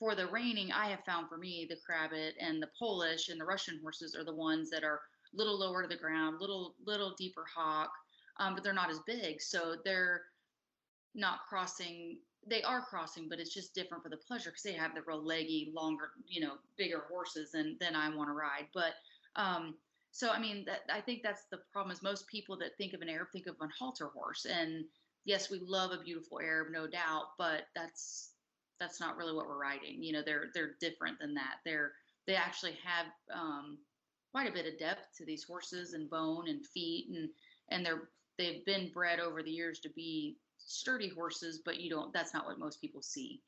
[0.00, 3.44] for the reining i have found for me the Crabbet and the polish and the
[3.44, 5.00] russian horses are the ones that are
[5.34, 7.90] little lower to the ground little little deeper hock
[8.38, 10.22] um, but they're not as big so they're
[11.14, 14.94] not crossing they are crossing, but it's just different for the pleasure because they have
[14.94, 18.68] the real leggy, longer, you know, bigger horses than than I want to ride.
[18.72, 18.94] But
[19.36, 19.74] um,
[20.12, 23.02] so I mean, that I think that's the problem is most people that think of
[23.02, 24.84] an Arab think of an halter horse, and
[25.24, 28.30] yes, we love a beautiful Arab, no doubt, but that's
[28.80, 30.02] that's not really what we're riding.
[30.02, 31.56] You know, they're they're different than that.
[31.64, 31.92] They're
[32.26, 33.78] they actually have um,
[34.32, 37.28] quite a bit of depth to these horses and bone and feet and
[37.70, 42.12] and they're they've been bred over the years to be sturdy horses, but you don't,
[42.12, 43.42] that's not what most people see.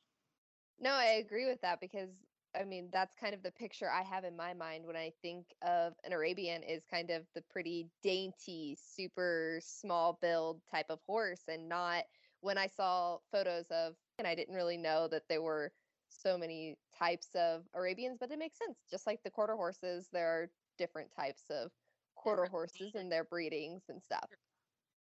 [0.81, 2.11] No, I agree with that because
[2.59, 5.47] I mean, that's kind of the picture I have in my mind when I think
[5.63, 11.43] of an Arabian is kind of the pretty dainty, super small build type of horse
[11.49, 12.05] and not
[12.41, 15.73] when I saw photos of and I didn't really know that there were
[16.09, 18.79] so many types of Arabians, but it makes sense.
[18.91, 21.71] Just like the quarter horses, there are different types of
[22.17, 24.29] quarter horses and their breedings and stuff.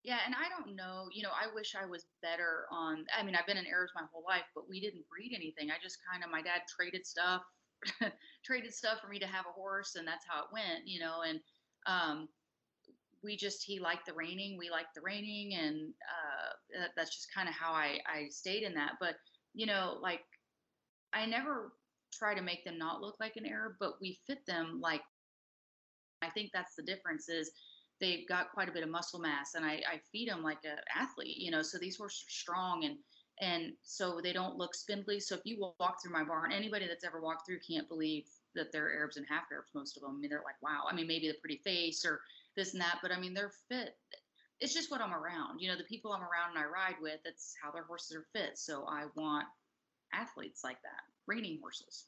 [0.06, 3.34] Yeah, and I don't know, you know, I wish I was better on I mean,
[3.34, 5.72] I've been in Arabs my whole life, but we didn't breed anything.
[5.72, 7.42] I just kind of my dad traded stuff,
[8.44, 11.22] traded stuff for me to have a horse and that's how it went, you know,
[11.22, 11.40] and
[11.88, 12.28] um
[13.22, 17.48] we just he liked the reining, we liked the reining and uh that's just kind
[17.48, 18.94] of how I I stayed in that.
[19.00, 19.16] But,
[19.54, 20.22] you know, like
[21.12, 21.72] I never
[22.12, 25.02] try to make them not look like an Arab, but we fit them like
[26.22, 27.52] I think that's the difference is
[28.00, 30.78] they've got quite a bit of muscle mass and I, I feed them like an
[30.94, 32.96] athlete, you know, so these horses are strong and,
[33.40, 35.20] and so they don't look spindly.
[35.20, 38.72] So if you walk through my barn, anybody that's ever walked through can't believe that
[38.72, 40.16] they're Arabs and half Arabs, most of them.
[40.16, 40.84] I mean, they're like, wow.
[40.90, 42.20] I mean, maybe the pretty face or
[42.56, 43.96] this and that, but I mean, they're fit.
[44.60, 45.60] It's just what I'm around.
[45.60, 48.26] You know, the people I'm around and I ride with, that's how their horses are
[48.32, 48.56] fit.
[48.56, 49.44] So I want
[50.14, 52.06] athletes like that, reining horses.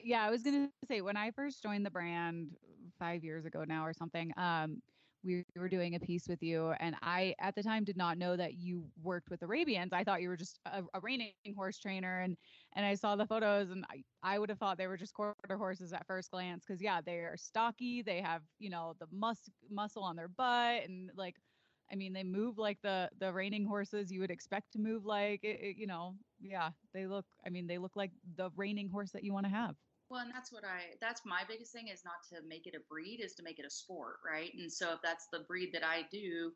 [0.00, 2.50] Yeah, I was gonna say when I first joined the brand
[2.98, 4.82] five years ago now or something, um,
[5.22, 8.36] we were doing a piece with you, and I at the time did not know
[8.36, 9.92] that you worked with Arabians.
[9.94, 12.36] I thought you were just a, a reining horse trainer, and
[12.74, 15.56] and I saw the photos, and I, I would have thought they were just quarter
[15.56, 19.48] horses at first glance, because yeah, they are stocky, they have you know the mus-
[19.70, 21.36] muscle on their butt, and like
[21.90, 25.44] I mean, they move like the the reining horses you would expect to move like.
[25.44, 27.26] It, it, you know, yeah, they look.
[27.46, 29.76] I mean, they look like the reining horse that you want to have.
[30.14, 32.88] Well, and that's what I, that's my biggest thing is not to make it a
[32.88, 34.52] breed, is to make it a sport, right?
[34.56, 36.52] And so if that's the breed that I do,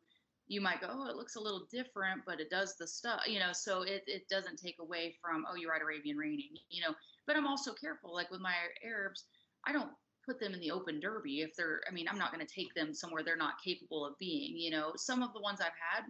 [0.47, 3.37] you might go, oh, it looks a little different, but it does the stuff, you
[3.37, 6.95] know, so it, it doesn't take away from, oh, you ride Arabian reining, you know,
[7.27, 8.13] but I'm also careful.
[8.13, 9.25] Like with my Arabs,
[9.67, 9.91] I don't
[10.25, 12.73] put them in the open derby if they're, I mean, I'm not going to take
[12.75, 16.05] them somewhere they're not capable of being, you know, some of the ones I've had,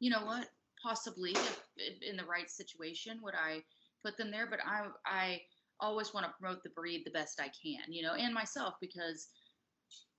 [0.00, 0.48] you know what,
[0.82, 3.62] possibly if, if in the right situation would I
[4.04, 5.40] put them there, but I, I,
[5.80, 9.28] always want to promote the breed the best I can, you know, and myself because,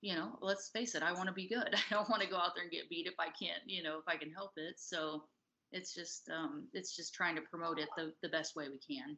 [0.00, 1.74] you know, let's face it, I want to be good.
[1.74, 3.98] I don't want to go out there and get beat if I can't, you know,
[3.98, 4.76] if I can help it.
[4.78, 5.24] So
[5.72, 9.16] it's just, um, it's just trying to promote it the, the best way we can.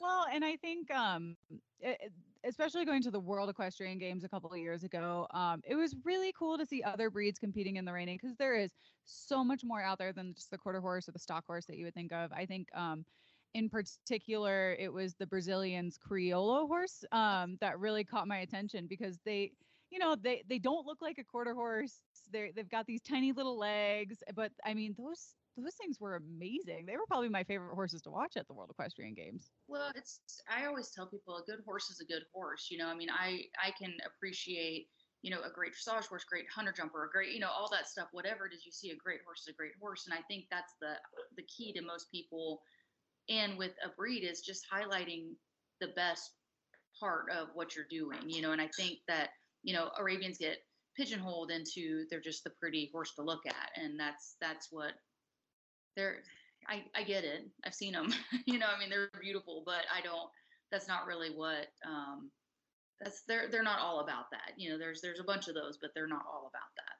[0.00, 1.36] Well, and I think um,
[1.80, 2.12] it,
[2.44, 5.94] especially going to the World Equestrian Games a couple of years ago, um, it was
[6.04, 8.72] really cool to see other breeds competing in the reining because there is
[9.04, 11.76] so much more out there than just the quarter horse or the stock horse that
[11.76, 12.32] you would think of.
[12.32, 13.04] I think um,
[13.54, 19.20] in particular, it was the Brazilians Criollo horse um, that really caught my attention because
[19.24, 19.52] they,
[19.90, 22.02] you know, they they don't look like a quarter horse.
[22.30, 26.86] They they've got these tiny little legs, but I mean those those things were amazing.
[26.86, 29.52] They were probably my favorite horses to watch at the World Equestrian Games.
[29.68, 32.68] Well, it's I always tell people a good horse is a good horse.
[32.70, 34.88] You know, I mean, I I can appreciate
[35.22, 37.86] you know a great dressage horse, great hunter jumper, a great you know all that
[37.88, 38.08] stuff.
[38.12, 40.46] Whatever it is you see, a great horse is a great horse, and I think
[40.50, 40.96] that's the
[41.36, 42.62] the key to most people.
[43.28, 45.32] And with a breed is just highlighting
[45.80, 46.30] the best
[47.00, 48.20] part of what you're doing.
[48.26, 49.30] You know, and I think that
[49.62, 50.58] you know Arabians get
[50.96, 54.92] pigeonholed into they're just the pretty horse to look at, and that's that's what
[55.96, 56.18] they're
[56.68, 57.46] I, I get it.
[57.64, 58.12] I've seen them.
[58.46, 60.30] you know, I mean, they're beautiful, but I don't.
[60.70, 61.68] That's not really what.
[61.86, 62.30] Um,
[63.00, 64.52] that's they're they're not all about that.
[64.56, 66.93] You know, there's there's a bunch of those, but they're not all about that.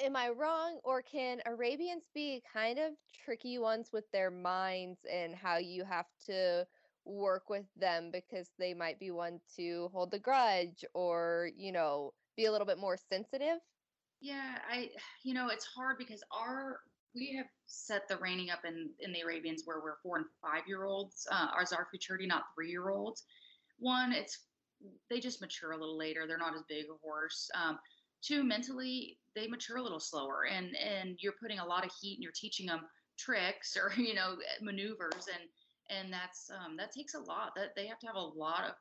[0.00, 5.34] Am I wrong, or can Arabians be kind of tricky ones with their minds and
[5.34, 6.66] how you have to
[7.04, 12.12] work with them because they might be one to hold the grudge or you know
[12.36, 13.58] be a little bit more sensitive?
[14.20, 14.90] Yeah, I
[15.22, 16.80] you know it's hard because our
[17.14, 20.62] we have set the reining up in in the Arabians where we're four and five
[20.66, 21.26] year olds.
[21.30, 23.24] Uh, ours are futurity, not three year olds.
[23.78, 24.46] One, it's
[25.08, 26.26] they just mature a little later.
[26.26, 27.50] They're not as big a horse.
[27.54, 27.78] Um,
[28.26, 32.14] two, mentally they mature a little slower, and and you're putting a lot of heat
[32.14, 32.80] and you're teaching them
[33.18, 35.48] tricks or you know maneuvers, and
[35.90, 37.52] and that's um, that takes a lot.
[37.56, 38.72] That they have to have a lot of.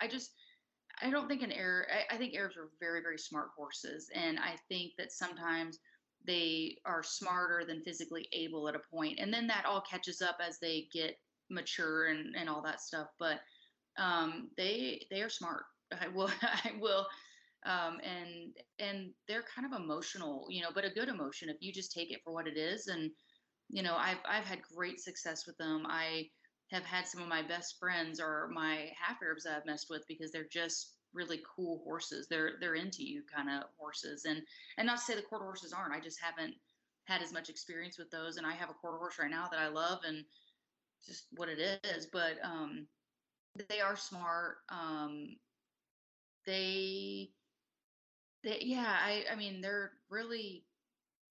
[0.00, 0.32] I just
[1.02, 1.88] I don't think an Arab.
[1.92, 5.78] I, I think Arabs are very very smart horses, and I think that sometimes
[6.26, 10.36] they are smarter than physically able at a point and then that all catches up
[10.46, 11.16] as they get
[11.50, 13.40] mature and, and all that stuff but
[13.98, 15.64] um, they they are smart
[16.00, 17.06] i will i will
[17.66, 21.72] um, and and they're kind of emotional you know but a good emotion if you
[21.72, 23.10] just take it for what it is and
[23.68, 26.24] you know i've i've had great success with them i
[26.70, 30.30] have had some of my best friends or my half arabs i've messed with because
[30.30, 32.26] they're just really cool horses.
[32.28, 34.42] They're they're into you kind of horses, and
[34.76, 35.94] and not to say the quarter horses aren't.
[35.94, 36.54] I just haven't
[37.04, 39.60] had as much experience with those, and I have a quarter horse right now that
[39.60, 40.24] I love, and
[41.06, 42.06] just what it is.
[42.12, 42.86] But um,
[43.68, 44.58] they are smart.
[44.68, 45.36] Um,
[46.46, 47.30] they
[48.44, 48.98] they yeah.
[49.00, 50.64] I I mean they're really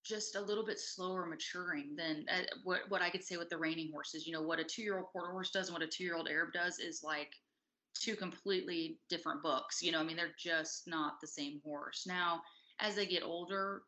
[0.04, 3.58] just a little bit slower maturing than uh, what what I could say with the
[3.58, 4.26] reining horses.
[4.26, 6.16] You know what a two year old quarter horse does and what a two year
[6.16, 7.32] old Arab does is like
[8.00, 9.82] two completely different books.
[9.82, 12.06] You know, I mean, they're just not the same horse.
[12.08, 12.42] Now,
[12.80, 13.82] as they get older,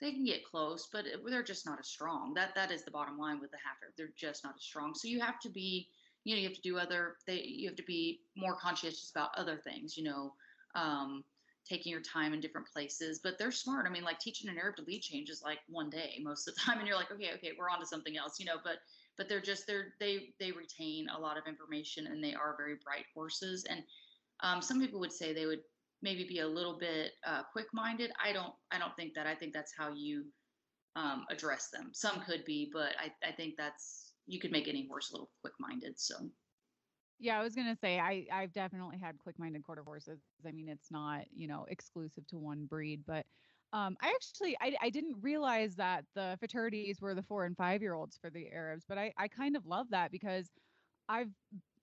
[0.00, 2.34] they can get close, but they're just not as strong.
[2.34, 3.76] That that is the bottom line with the half.
[3.96, 4.94] They're just not as strong.
[4.94, 5.88] So you have to be,
[6.24, 7.16] you know, you have to do other.
[7.26, 9.96] They you have to be more conscientious about other things.
[9.96, 10.34] You know,
[10.74, 11.24] um,
[11.68, 13.20] taking your time in different places.
[13.22, 13.86] But they're smart.
[13.86, 16.54] I mean, like teaching an Arab to lead change is like one day most of
[16.54, 18.38] the time, and you're like, okay, okay, we're on to something else.
[18.38, 18.76] You know, but
[19.16, 22.76] but they're just they're they they retain a lot of information and they are very
[22.84, 23.82] bright horses and
[24.42, 25.62] um, some people would say they would
[26.02, 29.52] maybe be a little bit uh, quick-minded i don't i don't think that i think
[29.52, 30.24] that's how you
[30.96, 34.86] um, address them some could be but I, I think that's you could make any
[34.88, 36.16] horse a little quick-minded so
[37.18, 40.20] yeah, I was gonna say I I've definitely had quick-minded quarter horses.
[40.46, 43.26] I mean, it's not you know exclusive to one breed, but
[43.72, 47.82] um, I actually I, I didn't realize that the futurities were the four and five
[47.82, 50.50] year olds for the Arabs, but I, I kind of love that because
[51.08, 51.30] I've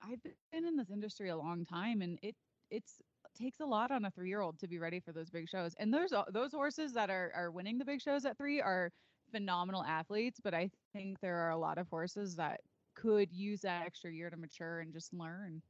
[0.02, 2.36] I've been in this industry a long time and it
[2.70, 3.02] it's
[3.36, 5.74] takes a lot on a three year old to be ready for those big shows.
[5.80, 8.92] And those those horses that are are winning the big shows at three are
[9.32, 12.62] phenomenal athletes, but I think there are a lot of horses that
[12.96, 15.62] could use that extra year to mature and just learn.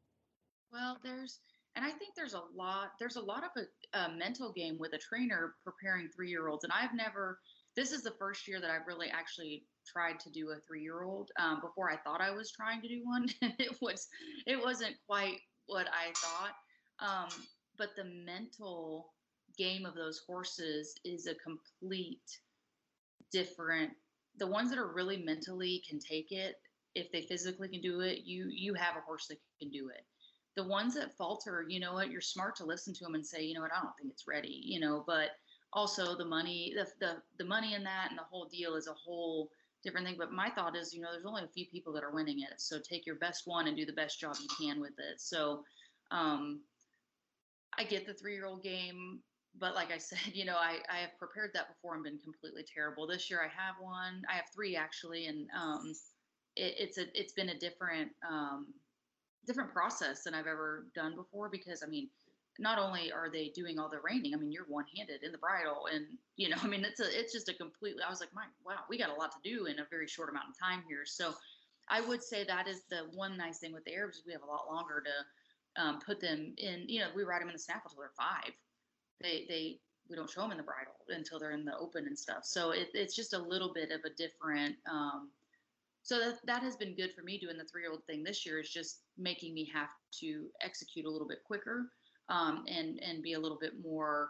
[0.72, 1.40] Well, there's
[1.76, 4.94] and I think there's a lot there's a lot of a, a mental game with
[4.94, 6.64] a trainer preparing three year olds.
[6.64, 7.40] And I've never
[7.76, 11.04] this is the first year that I've really actually tried to do a three year
[11.04, 11.32] old.
[11.40, 13.28] Um, before I thought I was trying to do one,
[13.60, 14.08] it was
[14.46, 16.54] it wasn't quite what I thought.
[17.00, 17.30] Um,
[17.78, 19.14] but the mental
[19.58, 22.40] game of those horses is a complete
[23.32, 23.92] different.
[24.38, 26.56] The ones that are really mentally can take it.
[26.96, 30.06] If they physically can do it, you you have a horse that can do it
[30.56, 33.44] the ones that falter, you know what, you're smart to listen to them and say,
[33.44, 35.32] you know what, I don't think it's ready, you know, but
[35.74, 38.94] also the money, the, the, the money in that and the whole deal is a
[38.94, 39.50] whole
[39.84, 40.16] different thing.
[40.18, 42.62] But my thought is, you know, there's only a few people that are winning it.
[42.62, 45.20] So take your best one and do the best job you can with it.
[45.20, 45.64] So,
[46.12, 46.62] um,
[47.76, 49.24] I get the three year old game,
[49.60, 52.64] but like I said, you know, I, I have prepared that before and been completely
[52.72, 53.08] terrible.
[53.08, 55.26] This year I have one, I have three actually.
[55.26, 55.96] And, um,
[56.56, 58.68] it, it's a, it's been a different, um,
[59.46, 62.10] different process than I've ever done before because I mean,
[62.60, 65.88] not only are they doing all the reining, I mean, you're one-handed in the bridle,
[65.92, 68.04] and you know, I mean, it's a it's just a completely.
[68.04, 70.30] I was like, my wow, we got a lot to do in a very short
[70.30, 71.04] amount of time here.
[71.06, 71.34] So,
[71.90, 74.46] I would say that is the one nice thing with the Arabs we have a
[74.46, 76.86] lot longer to um, put them in.
[76.88, 78.54] You know, we ride them in the snaffle until they're five.
[79.22, 79.80] They they
[80.10, 82.44] we don't show them in the bridle until they're in the open and stuff.
[82.44, 84.76] So it, it's just a little bit of a different.
[84.90, 85.30] Um,
[86.04, 88.46] so that that has been good for me doing the three year old thing this
[88.46, 89.90] year is just making me have
[90.20, 91.86] to execute a little bit quicker
[92.30, 94.30] um, and and be a little bit more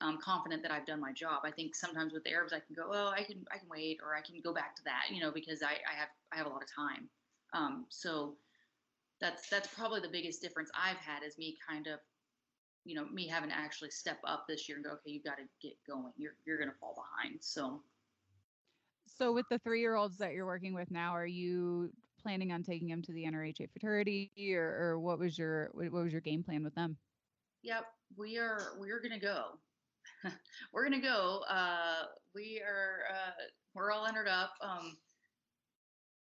[0.00, 1.42] um, confident that I've done my job.
[1.44, 3.98] I think sometimes with the Arabs I can go, oh, I can I can wait
[4.04, 6.46] or I can go back to that, you know, because I, I have I have
[6.46, 7.08] a lot of time.
[7.54, 8.34] Um, so
[9.20, 12.00] that's that's probably the biggest difference I've had is me kind of,
[12.84, 15.38] you know, me having to actually step up this year and go, okay, you got
[15.38, 16.12] to get going.
[16.16, 17.38] You're you're gonna fall behind.
[17.40, 17.80] So.
[19.14, 21.90] So with the three year olds that you're working with now, are you
[22.20, 26.12] planning on taking them to the NRHA futurity, or, or what was your what was
[26.12, 26.96] your game plan with them?
[27.62, 27.84] Yep,
[28.16, 29.58] we are we are gonna go.
[30.72, 31.42] we're gonna go.
[31.48, 32.04] Uh,
[32.34, 33.42] we are uh,
[33.74, 34.52] we're all entered up.
[34.60, 34.96] Um,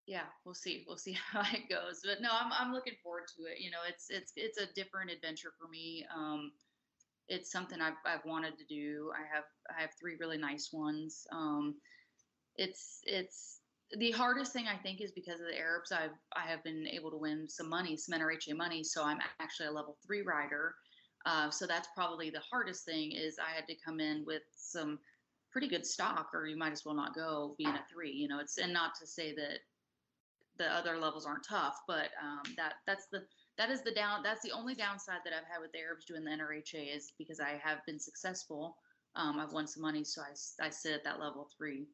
[0.06, 0.84] yeah, we'll see.
[0.86, 2.00] We'll see how it goes.
[2.04, 3.58] But no, I'm I'm looking forward to it.
[3.60, 6.06] You know, it's it's it's a different adventure for me.
[6.14, 6.52] Um,
[7.28, 9.10] it's something I've I've wanted to do.
[9.14, 9.44] I have
[9.76, 11.26] I have three really nice ones.
[11.32, 11.74] Um,
[12.58, 13.60] it's it's
[13.96, 15.92] the hardest thing I think is because of the Arabs.
[15.92, 18.84] I've I have been able to win some money, some NRHA money.
[18.84, 20.74] So I'm actually a level three rider.
[21.24, 24.98] Uh, so that's probably the hardest thing is I had to come in with some
[25.50, 28.12] pretty good stock, or you might as well not go being a three.
[28.12, 29.60] You know, it's and not to say that
[30.58, 33.22] the other levels aren't tough, but um, that that's the
[33.56, 36.24] that is the down that's the only downside that I've had with the Arabs doing
[36.24, 38.76] the NRHA is because I have been successful.
[39.16, 41.86] Um, I've won some money, so I I sit at that level three.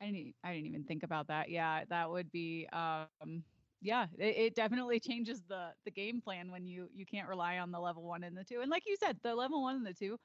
[0.00, 1.50] I didn't I didn't even think about that.
[1.50, 3.44] Yeah, that would be um
[3.82, 7.70] yeah, it, it, definitely changes the the game plan when you you can't rely on
[7.70, 8.60] the level 1 and the 2.
[8.60, 10.18] And like you said, the level 1 and the 2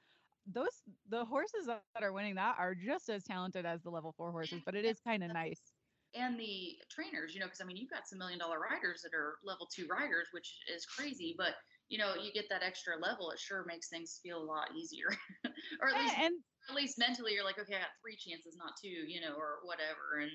[0.47, 4.32] those the horses that are winning that are just as talented as the level 4
[4.32, 5.73] horses, but it is kind of nice.
[6.13, 9.13] And the trainers, you know, because I mean, you've got some million dollar riders that
[9.13, 11.55] are level two riders, which is crazy, but
[11.89, 15.07] you know, you get that extra level, it sure makes things feel a lot easier.
[15.82, 16.36] or at least and,
[16.70, 19.59] at least mentally you're like, okay, I got three chances, not two, you know, or
[19.63, 20.22] whatever.
[20.22, 20.32] And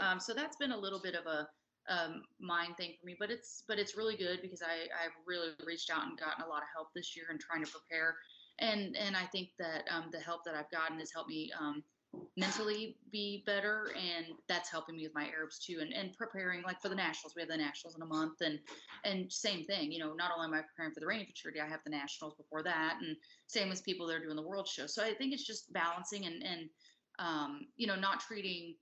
[0.00, 1.48] um, so that's been a little bit of a
[1.88, 5.50] um, mind thing for me, but it's but it's really good because I I've really
[5.66, 8.14] reached out and gotten a lot of help this year and trying to prepare.
[8.60, 11.82] And and I think that um, the help that I've gotten has helped me um,
[12.36, 16.80] mentally be better and that's helping me with my arabs too and, and preparing like
[16.80, 17.34] for the nationals.
[17.34, 18.58] We have the nationals in a month and
[19.04, 21.66] and same thing you know not only am i preparing for the reining futurity i
[21.66, 24.86] have the nationals before that and same as people that are doing the world show.
[24.86, 26.68] So i think it's just balancing and and
[27.18, 28.74] um, you know not treating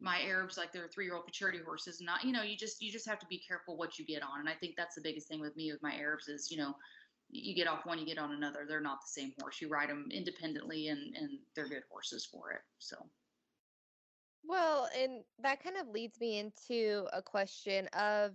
[0.00, 2.90] my arabs like they're three year old futurity horses not you know you just you
[2.90, 5.28] just have to be careful what you get on and i think that's the biggest
[5.28, 6.74] thing with me with my arabs is you know
[7.34, 8.64] you get off one, you get on another.
[8.66, 9.60] They're not the same horse.
[9.60, 12.60] You ride them independently, and and they're good horses for it.
[12.78, 12.96] So.
[14.46, 18.32] Well, and that kind of leads me into a question of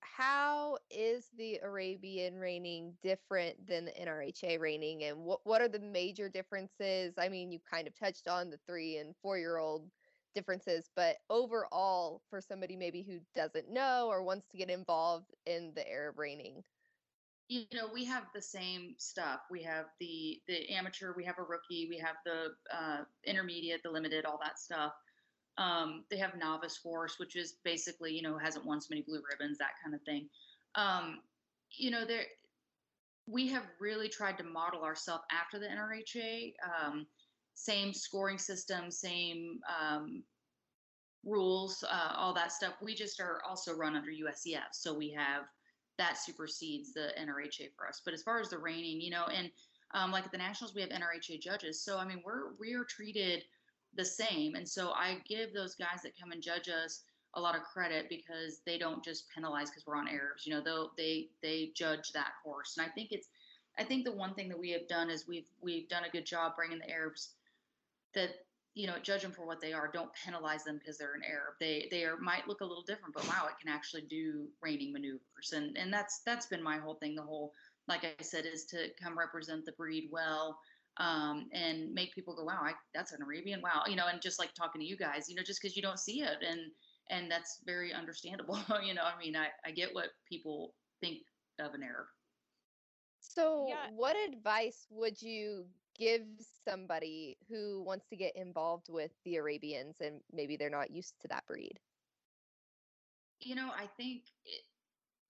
[0.00, 5.80] how is the Arabian reining different than the NRHA reining, and what what are the
[5.80, 7.14] major differences?
[7.18, 9.90] I mean, you kind of touched on the three and four year old
[10.36, 15.72] differences, but overall, for somebody maybe who doesn't know or wants to get involved in
[15.74, 16.62] the Arab reining,
[17.50, 19.40] you know we have the same stuff.
[19.50, 23.90] We have the the amateur we have a rookie we have the uh, intermediate the
[23.90, 24.92] limited all that stuff.
[25.58, 29.20] Um, they have novice horse which is basically you know hasn't won so many blue
[29.28, 30.28] ribbons that kind of thing.
[30.76, 31.18] Um,
[31.76, 32.22] you know there
[33.26, 37.04] we have really tried to model ourselves after the nrha um,
[37.54, 40.22] same scoring system same um,
[41.24, 42.74] rules uh, all that stuff.
[42.80, 45.46] We just are also run under usef so we have
[46.00, 48.00] that supersedes the NRHA for us.
[48.02, 49.50] But as far as the reining, you know, and
[49.92, 51.84] um, like at the nationals, we have NRHA judges.
[51.84, 53.44] So I mean, we're we are treated
[53.96, 57.02] the same, and so I give those guys that come and judge us
[57.34, 60.46] a lot of credit because they don't just penalize because we're on Arabs.
[60.46, 63.28] You know, they'll they they judge that horse, and I think it's
[63.78, 66.24] I think the one thing that we have done is we've we've done a good
[66.24, 67.34] job bringing the Arabs
[68.14, 68.30] that
[68.74, 69.90] you know, judge them for what they are.
[69.92, 71.54] Don't penalize them because they're an Arab.
[71.58, 74.92] They they are might look a little different, but wow, it can actually do reining
[74.92, 75.52] maneuvers.
[75.52, 77.14] And and that's that's been my whole thing.
[77.14, 77.52] The whole,
[77.88, 80.58] like I said, is to come represent the breed well.
[80.96, 84.38] Um, and make people go, wow, I, that's an Arabian, wow, you know, and just
[84.38, 86.60] like talking to you guys, you know, just because you don't see it, and
[87.10, 89.04] and that's very understandable, you know.
[89.04, 91.18] I mean, I I get what people think
[91.58, 92.06] of an Arab.
[93.20, 93.86] So, yeah.
[93.94, 95.66] what advice would you
[96.00, 96.22] give
[96.66, 101.28] somebody who wants to get involved with the Arabians and maybe they're not used to
[101.28, 101.78] that breed?
[103.40, 104.62] You know, I think it,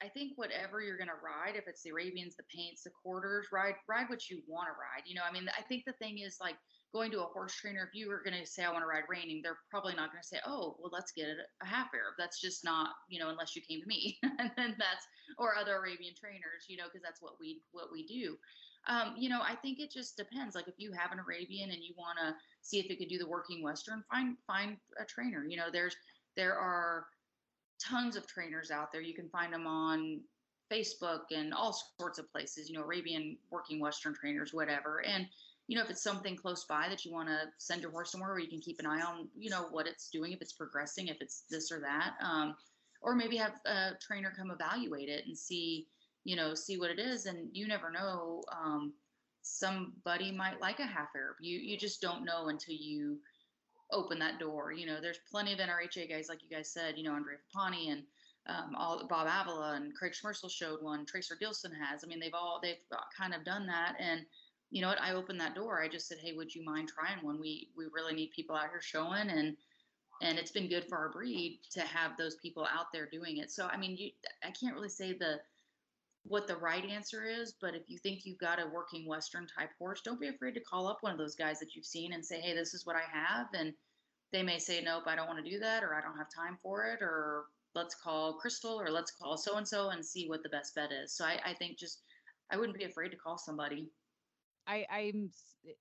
[0.02, 3.48] I think whatever you're going to ride, if it's the Arabians, the paints, the quarters,
[3.52, 5.04] ride ride what you want to ride.
[5.04, 6.56] You know, I mean, I think the thing is like
[6.94, 7.86] going to a horse trainer.
[7.86, 10.22] If you were going to say I want to ride reining, they're probably not going
[10.22, 12.14] to say, oh, well, let's get a half Arab.
[12.18, 15.06] That's just not, you know, unless you came to me, and then that's
[15.38, 18.36] or other Arabian trainers, you know, because that's what we what we do.
[18.88, 20.54] Um, you know, I think it just depends.
[20.54, 23.18] Like if you have an Arabian and you want to see if it could do
[23.18, 25.44] the working Western, find find a trainer.
[25.44, 25.96] You know, there's
[26.36, 27.06] there are
[27.80, 29.00] tons of trainers out there.
[29.00, 30.20] You can find them on
[30.70, 35.04] Facebook and all sorts of places, you know, Arabian working Western trainers, whatever.
[35.04, 35.26] And,
[35.66, 38.30] you know, if it's something close by that you want to send your horse somewhere
[38.30, 41.08] where you can keep an eye on, you know, what it's doing, if it's progressing,
[41.08, 42.54] if it's this or that, um,
[43.02, 45.86] or maybe have a trainer come evaluate it and see,
[46.30, 47.26] you know, see what it is.
[47.26, 48.92] And you never know, um,
[49.42, 51.36] somebody might like a half Arab.
[51.40, 53.18] You, you just don't know until you,
[53.92, 54.72] open that door.
[54.72, 57.92] You know, there's plenty of NRHA guys, like you guys said, you know, Andrea Fappani
[57.92, 58.02] and
[58.46, 61.04] um, all Bob Avila and Craig Schmersal showed one.
[61.06, 62.02] Tracer Dilson has.
[62.02, 62.76] I mean, they've all they've
[63.16, 63.96] kind of done that.
[63.98, 64.22] And
[64.70, 65.00] you know what?
[65.00, 65.82] I opened that door.
[65.82, 67.38] I just said, hey, would you mind trying one?
[67.40, 69.56] We we really need people out here showing and
[70.22, 73.50] and it's been good for our breed to have those people out there doing it.
[73.50, 74.10] So I mean, you
[74.42, 75.40] I can't really say the
[76.24, 79.70] what the right answer is, but if you think you've got a working Western type
[79.78, 82.24] horse, don't be afraid to call up one of those guys that you've seen and
[82.24, 83.46] say, hey, this is what I have.
[83.54, 83.72] And
[84.32, 86.58] they may say, nope, I don't want to do that, or I don't have time
[86.62, 87.44] for it, or
[87.74, 90.92] let's call Crystal, or let's call so and so and see what the best bet
[90.92, 91.12] is.
[91.12, 92.02] So I, I think just,
[92.50, 93.88] I wouldn't be afraid to call somebody.
[94.66, 95.30] I, I'm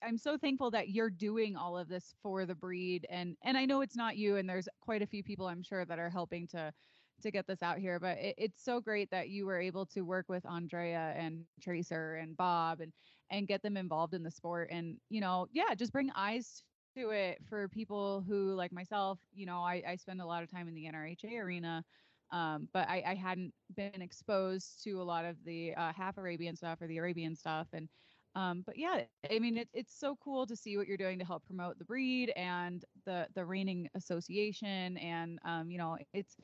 [0.03, 3.65] I'm so thankful that you're doing all of this for the breed and and I
[3.65, 6.47] know it's not you and there's quite a few people I'm sure that are helping
[6.47, 6.73] to
[7.21, 7.99] to get this out here.
[7.99, 12.15] But it, it's so great that you were able to work with Andrea and Tracer
[12.15, 12.93] and Bob and
[13.31, 14.69] and get them involved in the sport.
[14.71, 16.63] And you know, yeah, just bring eyes
[16.97, 19.19] to it for people who like myself.
[19.33, 21.83] You know, I, I spend a lot of time in the NRHA arena.
[22.31, 26.55] Um, but I, I hadn't been exposed to a lot of the uh, half Arabian
[26.55, 27.67] stuff or the Arabian stuff.
[27.73, 27.89] And
[28.35, 31.25] um, but yeah, I mean, it, it's so cool to see what you're doing to
[31.25, 34.97] help promote the breed and the the reining association.
[34.97, 36.35] And um, you know, it's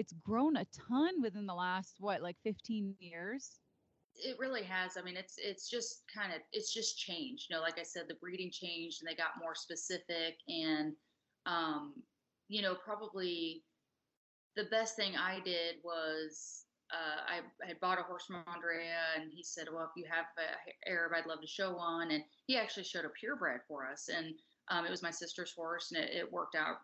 [0.00, 3.60] it's grown a ton within the last what like 15 years?
[4.16, 4.96] It really has.
[4.96, 7.46] I mean it's it's just kind of it's just changed.
[7.48, 10.94] You know like i said the breeding changed and they got more specific and
[11.46, 11.94] um
[12.48, 13.62] you know probably
[14.56, 18.98] the best thing i did was uh, I, I had bought a horse from Andrea,
[19.16, 22.24] and he said, "Well, if you have a Arab, I'd love to show one." And
[22.46, 24.34] he actually showed a purebred for us, and
[24.70, 26.78] um, it was my sister's horse, and it, it worked out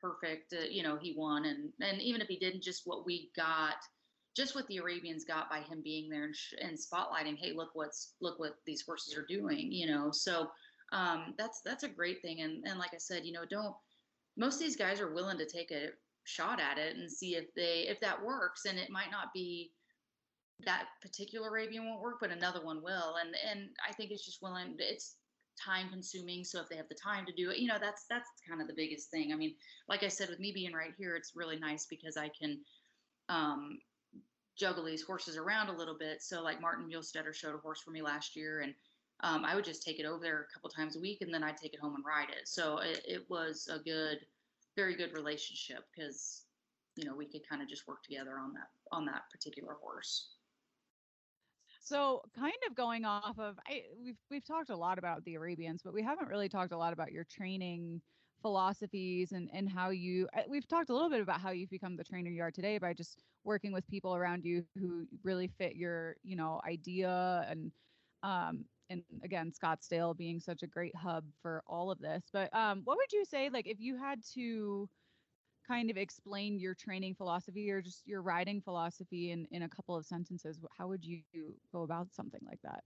[0.00, 0.52] perfect.
[0.52, 3.76] Uh, you know, he won, and and even if he didn't, just what we got,
[4.36, 7.36] just what the Arabians got by him being there and, sh- and spotlighting.
[7.36, 9.72] Hey, look what's look what these horses are doing.
[9.72, 10.48] You know, so
[10.92, 12.40] um, that's that's a great thing.
[12.40, 13.74] And and like I said, you know, don't
[14.36, 15.88] most of these guys are willing to take a
[16.24, 18.64] shot at it and see if they if that works.
[18.64, 19.72] And it might not be
[20.64, 23.16] that particular Arabian won't work, but another one will.
[23.20, 24.76] And and I think it's just willing.
[24.78, 25.16] It's
[25.58, 28.30] time consuming so if they have the time to do it you know that's that's
[28.48, 29.32] kind of the biggest thing.
[29.32, 29.54] I mean
[29.88, 32.58] like i said with me being right here it's really nice because i can
[33.28, 33.78] um,
[34.58, 36.22] juggle these horses around a little bit.
[36.22, 38.74] So like Martin Muehlstaetter showed a horse for me last year and
[39.20, 41.42] um, i would just take it over there a couple times a week and then
[41.42, 42.46] i'd take it home and ride it.
[42.46, 44.18] So it, it was a good
[44.76, 46.44] very good relationship because
[46.96, 50.37] you know we could kind of just work together on that on that particular horse
[51.88, 55.82] so, kind of going off of, I, we've we've talked a lot about the Arabians,
[55.82, 58.02] but we haven't really talked a lot about your training
[58.42, 60.28] philosophies and and how you.
[60.48, 62.92] We've talked a little bit about how you've become the trainer you are today by
[62.92, 67.72] just working with people around you who really fit your you know idea and
[68.22, 72.24] um and again Scottsdale being such a great hub for all of this.
[72.32, 74.88] But um, what would you say like if you had to
[75.68, 79.94] kind of explain your training philosophy or just your riding philosophy in, in a couple
[79.94, 81.20] of sentences, how would you
[81.72, 82.82] go about something like that?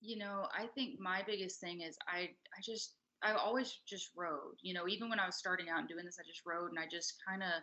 [0.00, 4.56] You know, I think my biggest thing is I I just I always just rode.
[4.60, 6.78] You know, even when I was starting out and doing this, I just rode and
[6.78, 7.62] I just kind of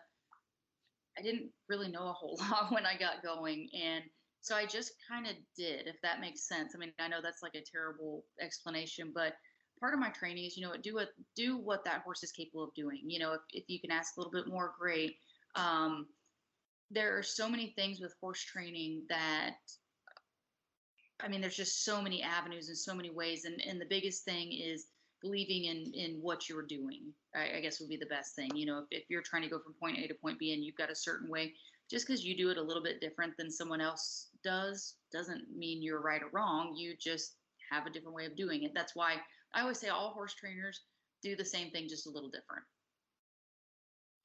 [1.20, 4.04] I didn't really know a whole lot when I got going and
[4.42, 6.74] so I just kind of did, if that makes sense.
[6.74, 9.34] I mean, I know that's like a terrible explanation, but
[9.82, 12.64] part of my training is you know do what do what that horse is capable
[12.64, 13.02] of doing.
[13.06, 15.18] You know if, if you can ask a little bit more great.
[15.56, 16.08] Um,
[16.92, 19.56] there are so many things with horse training that
[21.24, 23.46] i mean there's just so many avenues and so many ways.
[23.46, 24.86] And, and the biggest thing is
[25.22, 28.52] believing in in what you're doing I, I guess would be the best thing.
[28.56, 30.64] You know if, if you're trying to go from point a to point b and
[30.64, 31.54] you've got a certain way
[31.90, 35.84] just because you do it a little bit different than someone else does doesn't mean
[35.84, 36.74] you're right or wrong.
[36.74, 37.36] You just
[37.70, 38.72] have a different way of doing it.
[38.74, 39.16] That's why
[39.54, 40.82] I always say all horse trainers
[41.22, 42.64] do the same thing, just a little different.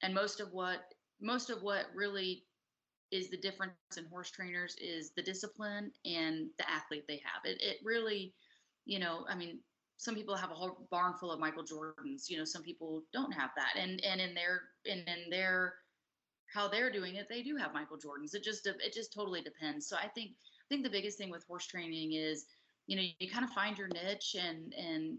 [0.01, 2.43] And most of what most of what really
[3.11, 7.45] is the difference in horse trainers is the discipline and the athlete they have.
[7.45, 8.33] It it really,
[8.85, 9.59] you know, I mean,
[9.97, 12.29] some people have a whole barn full of Michael Jordans.
[12.29, 15.75] You know, some people don't have that, and and in their and in their
[16.53, 18.33] how they're doing it, they do have Michael Jordans.
[18.33, 19.87] It just it just totally depends.
[19.87, 22.45] So I think I think the biggest thing with horse training is,
[22.87, 25.17] you know, you kind of find your niche and and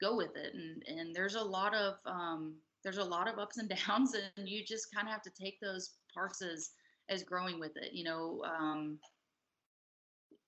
[0.00, 0.54] go with it.
[0.54, 4.48] And and there's a lot of um, there's a lot of ups and downs, and
[4.48, 6.70] you just kind of have to take those parts as
[7.08, 7.92] as growing with it.
[7.92, 8.98] You know, um,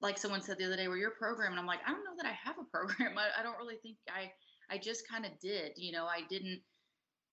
[0.01, 2.17] like someone said the other day, "Well, your program," and I'm like, I don't know
[2.17, 3.17] that I have a program.
[3.17, 4.31] I, I don't really think I
[4.71, 5.73] I just kind of did.
[5.77, 6.61] You know, I didn't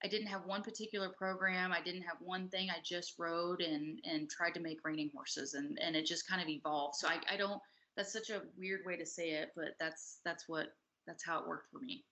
[0.04, 1.72] I didn't have one particular program.
[1.72, 2.70] I didn't have one thing.
[2.70, 6.42] I just rode and and tried to make reining horses, and and it just kind
[6.42, 6.96] of evolved.
[6.96, 7.62] So I I don't.
[7.98, 10.68] That's such a weird way to say it, but that's that's what
[11.08, 12.06] that's how it worked for me.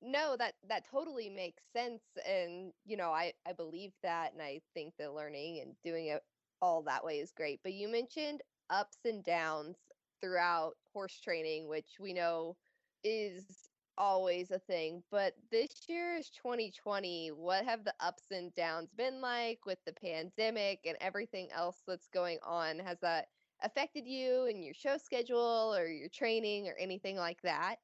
[0.00, 4.60] No, that that totally makes sense, and you know I I believe that, and I
[4.72, 6.22] think the learning and doing it
[6.62, 7.60] all that way is great.
[7.64, 9.76] But you mentioned ups and downs
[10.20, 12.56] throughout horse training, which we know
[13.04, 13.68] is
[13.98, 15.02] always a thing.
[15.10, 17.28] But this year is 2020.
[17.30, 22.08] What have the ups and downs been like with the pandemic and everything else that's
[22.08, 22.78] going on?
[22.78, 23.26] Has that
[23.62, 27.76] affected you and your show schedule or your training or anything like that?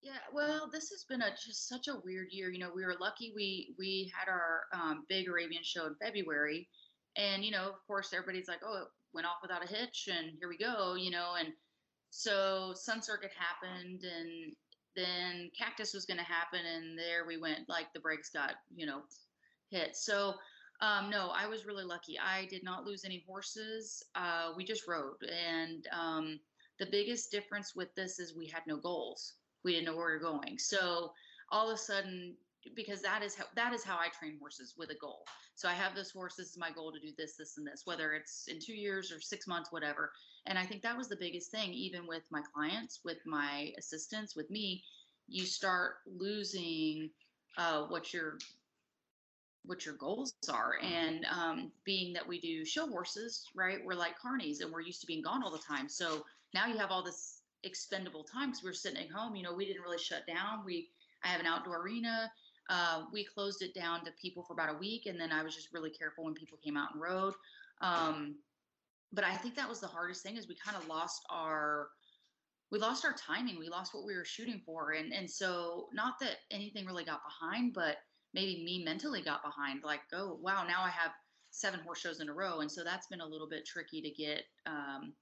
[0.00, 2.50] Yeah, well, this has been a just such a weird year.
[2.50, 6.68] You know, we were lucky we we had our um, big Arabian show in February,
[7.16, 10.36] and you know, of course, everybody's like, "Oh, it went off without a hitch," and
[10.38, 10.94] here we go.
[10.94, 11.48] You know, and
[12.10, 14.54] so Sun Circuit happened, and
[14.94, 17.68] then Cactus was going to happen, and there we went.
[17.68, 19.02] Like the brakes got you know
[19.70, 19.96] hit.
[19.96, 20.34] So
[20.80, 22.18] um, no, I was really lucky.
[22.18, 24.02] I did not lose any horses.
[24.14, 26.40] Uh, we just rode, and um,
[26.78, 30.12] the biggest difference with this is we had no goals we didn't know where we
[30.12, 30.58] were going.
[30.58, 31.12] So
[31.50, 32.34] all of a sudden,
[32.74, 35.24] because that is how that is how I train horses with a goal.
[35.54, 36.36] So I have this horse.
[36.36, 39.10] This is my goal to do this, this, and this, whether it's in two years
[39.10, 40.12] or six months, whatever.
[40.46, 44.36] And I think that was the biggest thing, even with my clients, with my assistants,
[44.36, 44.82] with me.
[45.28, 47.10] You start losing
[47.56, 48.38] uh, what your
[49.64, 53.78] what your goals are, and um, being that we do show horses, right?
[53.84, 55.88] We're like carnies, and we're used to being gone all the time.
[55.88, 59.36] So now you have all this expendable time because we were sitting at home.
[59.36, 60.64] You know, we didn't really shut down.
[60.64, 60.88] We
[61.24, 62.30] I have an outdoor arena.
[62.70, 65.54] Uh, we closed it down to people for about a week, and then I was
[65.54, 67.34] just really careful when people came out and rode.
[67.80, 68.36] Um,
[69.12, 71.88] but I think that was the hardest thing is we kind of lost our
[72.70, 73.58] we lost our timing.
[73.58, 77.20] We lost what we were shooting for, and and so not that anything really got
[77.24, 77.96] behind, but
[78.34, 79.82] maybe me mentally got behind.
[79.84, 81.12] Like, oh wow, now I have
[81.50, 84.10] seven horse shows in a row, and so that's been a little bit tricky to
[84.10, 84.44] get.
[84.66, 85.12] Um,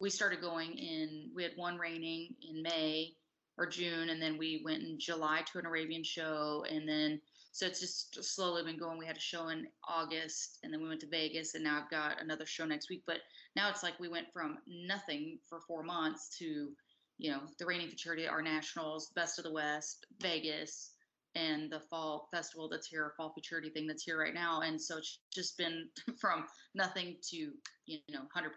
[0.00, 3.12] we started going in we had one reining in may
[3.58, 7.20] or june and then we went in july to an arabian show and then
[7.52, 10.88] so it's just slowly been going we had a show in august and then we
[10.88, 13.18] went to vegas and now i've got another show next week but
[13.54, 16.70] now it's like we went from nothing for four months to
[17.18, 20.92] you know the reining futurity our nationals best of the west vegas
[21.34, 24.60] and the fall festival that's here, fall futurity thing that's here right now.
[24.62, 25.88] And so it's just been
[26.20, 27.52] from nothing to,
[27.86, 28.48] you know, 100%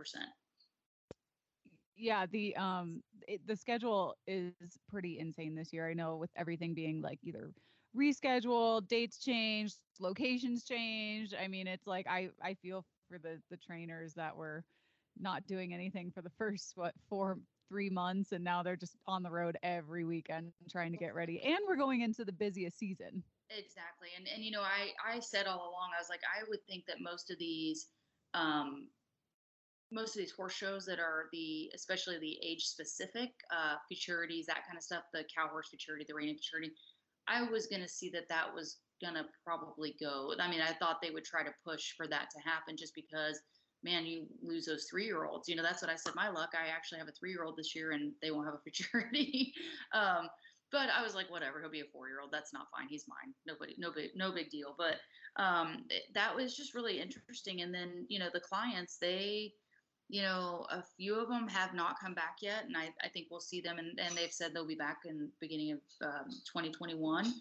[1.95, 4.53] yeah the um it, the schedule is
[4.89, 7.51] pretty insane this year i know with everything being like either
[7.95, 13.57] rescheduled dates changed locations changed i mean it's like i i feel for the the
[13.57, 14.63] trainers that were
[15.19, 17.37] not doing anything for the first what four
[17.69, 21.41] three months and now they're just on the road every weekend trying to get ready
[21.41, 23.23] and we're going into the busiest season.
[23.49, 26.59] Exactly and and you know i i said all along i was like i would
[26.67, 27.87] think that most of these
[28.33, 28.87] um
[29.91, 34.65] most of these horse shows that are the especially the age specific uh, futurities that
[34.65, 36.73] kind of stuff the cow horse futurity the reining futurity
[37.27, 40.73] i was going to see that that was going to probably go i mean i
[40.73, 43.39] thought they would try to push for that to happen just because
[43.83, 46.49] man you lose those three year olds you know that's what i said my luck
[46.53, 49.53] i actually have a three year old this year and they won't have a futurity
[49.93, 50.29] um,
[50.73, 52.31] but I was like, whatever, he'll be a four year old.
[52.31, 52.87] That's not fine.
[52.89, 53.31] He's mine.
[53.45, 54.73] Nobody, no big, no big deal.
[54.75, 54.95] But
[55.41, 57.61] um, that was just really interesting.
[57.61, 59.53] And then, you know, the clients, they,
[60.09, 63.27] you know, a few of them have not come back yet, and I, I think
[63.29, 67.33] we'll see them, and, and they've said they'll be back in beginning of um, 2021.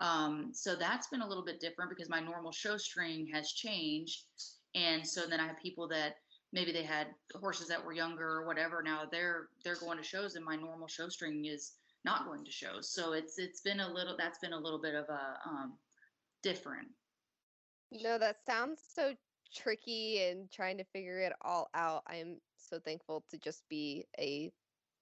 [0.00, 4.24] Um, so that's been a little bit different because my normal show string has changed,
[4.74, 6.16] and so then I have people that
[6.52, 8.82] maybe they had horses that were younger or whatever.
[8.82, 11.72] Now they're they're going to shows, and my normal show string is
[12.04, 12.92] not going to shows.
[12.92, 15.74] So it's it's been a little that's been a little bit of a um,
[16.42, 16.88] different.
[17.90, 19.14] No, that sounds so
[19.54, 22.02] tricky and trying to figure it all out.
[22.06, 24.52] I'm so thankful to just be a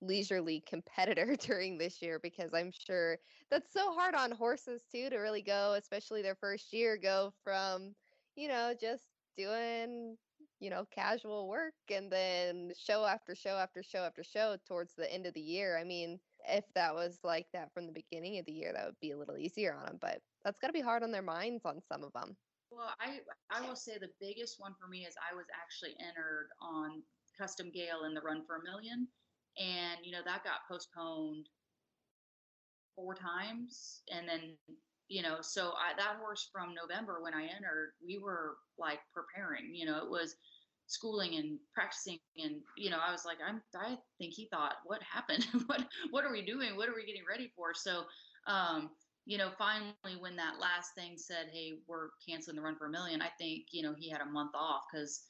[0.01, 3.19] leisurely competitor during this year because I'm sure
[3.51, 7.95] that's so hard on horses too to really go, especially their first year, go from,
[8.37, 9.05] you know, just
[9.37, 10.17] doing
[10.61, 15.13] you know, casual work and then show after show after show after show towards the
[15.13, 15.79] end of the year.
[15.79, 16.19] I mean,
[16.49, 19.19] if that was like that from the beginning of the year, that would be a
[19.19, 22.03] little easier on them, but that's got to be hard on their minds on some
[22.03, 22.37] of them.
[22.71, 23.21] Well, I
[23.51, 27.03] I will say the biggest one for me is I was actually entered on
[27.39, 29.07] Custom Gale in the Run for a Million,
[29.59, 31.49] and you know that got postponed
[32.95, 34.57] four times, and then
[35.09, 39.75] you know so I, that horse from November when I entered, we were like preparing.
[39.75, 40.37] You know, it was
[40.89, 45.03] schooling and practicing and you know i was like i'm i think he thought what
[45.03, 48.05] happened what what are we doing what are we getting ready for so
[48.47, 48.91] um
[49.25, 52.91] you know finally when that last thing said hey we're canceling the run for a
[52.91, 55.25] million i think you know he had a month off because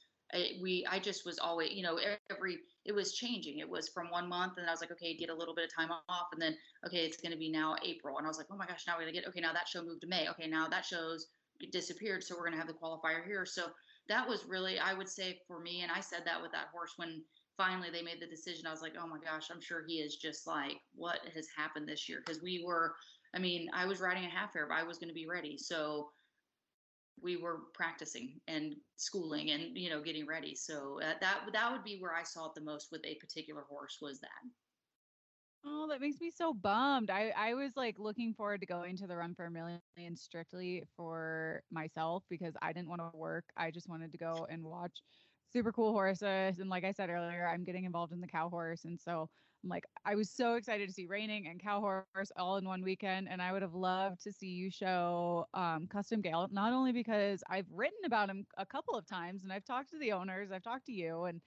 [0.61, 1.99] we i just was always you know
[2.31, 5.31] every it was changing it was from one month and i was like okay get
[5.31, 8.19] a little bit of time off and then okay it's going to be now april
[8.19, 9.69] and i was like oh my gosh now we're going to get okay now that
[9.69, 11.29] show moved to may okay now that show's
[11.71, 13.67] disappeared so we're going to have the qualifier here so
[14.09, 16.93] that was really, I would say for me, and I said that with that horse
[16.97, 17.23] when
[17.57, 18.67] finally they made the decision.
[18.67, 21.89] I was like, oh my gosh, I'm sure he is just like, what has happened
[21.89, 22.23] this year?
[22.25, 22.95] Because we were,
[23.35, 25.57] I mean, I was riding a half Arab, I was going to be ready.
[25.59, 26.11] So
[27.21, 31.85] we were practicing and schooling and you know getting ready so uh, that that would
[31.85, 34.43] be where i saw it the most with a particular horse was that
[35.65, 37.11] Oh, that makes me so bummed.
[37.11, 39.83] I, I was like looking forward to going to the Run for a Million
[40.15, 43.53] strictly for myself because I didn't want to work.
[43.57, 45.03] I just wanted to go and watch
[45.49, 46.61] super cool horses.
[46.61, 48.85] And like I said earlier, I'm getting involved in the cow horse.
[48.85, 49.29] And so
[49.63, 52.83] I'm like, I was so excited to see reining and cow horse all in one
[52.83, 53.29] weekend.
[53.29, 57.43] And I would have loved to see you show um, Custom Gale, not only because
[57.51, 60.63] I've written about him a couple of times and I've talked to the owners, I've
[60.63, 61.25] talked to you.
[61.25, 61.41] And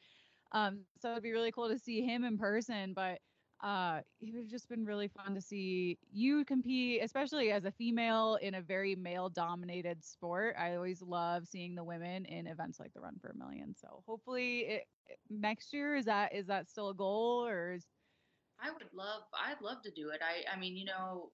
[0.52, 2.94] um, so it'd be really cool to see him in person.
[2.94, 3.20] But
[3.62, 7.72] uh, it would have just been really fun to see you compete, especially as a
[7.72, 10.56] female in a very male dominated sport.
[10.58, 13.76] I always love seeing the women in events like the Run for a Million.
[13.76, 14.84] So hopefully it,
[15.30, 17.86] next year is that is that still a goal or is
[18.64, 20.22] I would love I'd love to do it.
[20.22, 21.32] I I mean, you know,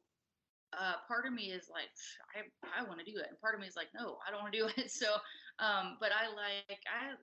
[0.78, 1.90] uh, part of me is like
[2.36, 4.42] I I want to do it, and part of me is like no, I don't
[4.42, 4.92] want to do it.
[4.92, 5.16] So,
[5.60, 7.16] um, but I like I,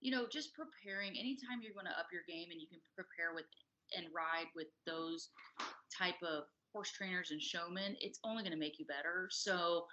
[0.00, 1.18] you know, just preparing.
[1.18, 3.46] Anytime you're going to up your game and you can prepare with
[3.96, 5.30] and ride with those
[5.96, 9.28] type of horse trainers and showmen, it's only going to make you better.
[9.30, 9.86] So,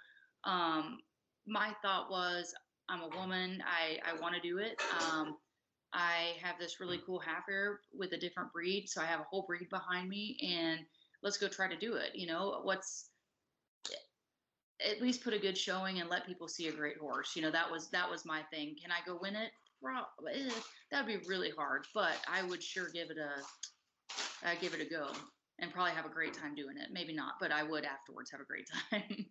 [0.44, 0.98] um,
[1.46, 2.52] my thought was,
[2.88, 3.62] I'm a woman.
[3.64, 4.80] I, I want to do it.
[5.00, 5.36] Um,
[5.96, 8.86] I have this really cool half Arab with a different breed.
[8.86, 10.80] So I have a whole breed behind me and
[11.22, 12.10] let's go try to do it.
[12.14, 13.08] You know, what's
[14.86, 17.34] at least put a good showing and let people see a great horse.
[17.34, 18.76] You know, that was, that was my thing.
[18.80, 19.50] Can I go win it?
[19.82, 20.32] Probably.
[20.34, 20.50] Eh,
[20.90, 24.90] that'd be really hard, but I would sure give it a, uh, give it a
[24.90, 25.12] go
[25.60, 26.88] and probably have a great time doing it.
[26.92, 29.26] Maybe not, but I would afterwards have a great time.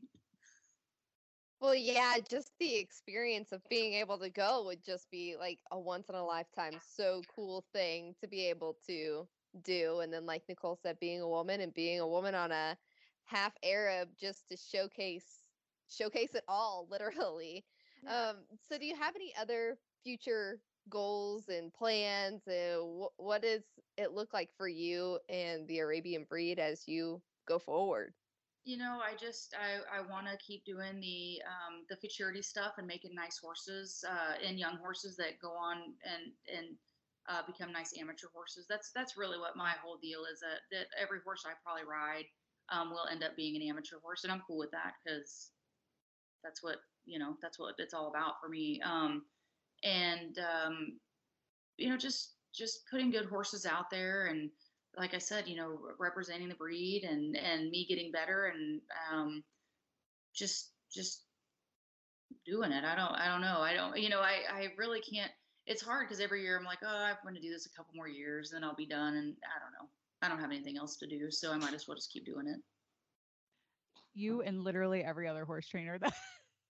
[1.60, 5.80] Well, yeah, just the experience of being able to go would just be like a
[5.80, 9.28] once in a lifetime, so cool thing to be able to
[9.64, 10.00] do.
[10.02, 12.78] And then, like Nichole said, being a woman and being a woman on a
[13.26, 15.46] half Arab just to showcase
[15.88, 17.66] showcase it all, literally.
[18.04, 18.30] Yeah.
[18.32, 23.64] Um, so, do you have any other future goals and plans and wh- what does
[23.98, 28.14] it look like for you and the arabian breed as you go forward
[28.66, 32.74] you know i just i, I want to keep doing the um, the futurity stuff
[32.78, 36.76] and making nice horses uh, and young horses that go on and and
[37.28, 38.68] uh, become nice amateur horses.
[38.70, 42.26] That's that's really what my whole deal is that, that every horse i probably ride
[42.70, 45.50] um, will end up being an amateur horse and i'm cool with that because
[46.44, 48.82] that's what you know that's what it's all about for me.
[48.84, 49.24] Um,
[49.84, 51.00] and um,
[51.78, 54.50] you know just just putting good horses out there and
[54.98, 58.82] like I said, you know, representing the breed and and me getting better and
[59.12, 59.44] um,
[60.34, 61.24] just just
[62.46, 62.84] doing it.
[62.84, 63.60] I don't I don't know.
[63.60, 65.32] I don't you know I I really can't.
[65.68, 67.96] It's hard because every year I'm like, oh, I'm going to do this a couple
[67.96, 69.90] more years, then I'll be done, and I don't know.
[70.22, 72.48] I don't have anything else to do, so I might as well just keep doing
[72.48, 72.60] it.
[74.14, 76.14] You and literally every other horse trainer that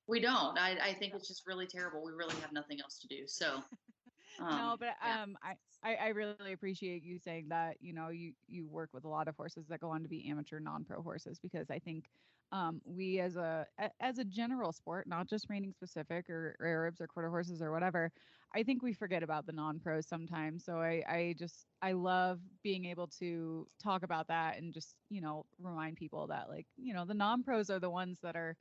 [0.07, 0.57] we don't.
[0.57, 2.03] I, I think it's just really terrible.
[2.03, 3.23] We really have nothing else to do.
[3.28, 3.59] So
[4.39, 7.77] um, no, but um, I, I I really appreciate you saying that.
[7.81, 10.29] You know, you you work with a lot of horses that go on to be
[10.29, 12.09] amateur non-pro horses because I think
[12.51, 13.67] um, we as a
[13.99, 17.71] as a general sport, not just reining specific or, or Arabs or quarter horses or
[17.71, 18.11] whatever,
[18.53, 20.65] I think we forget about the non-pros sometimes.
[20.65, 25.21] So I I just I love being able to talk about that and just you
[25.21, 28.55] know remind people that like you know the non-pros are the ones that are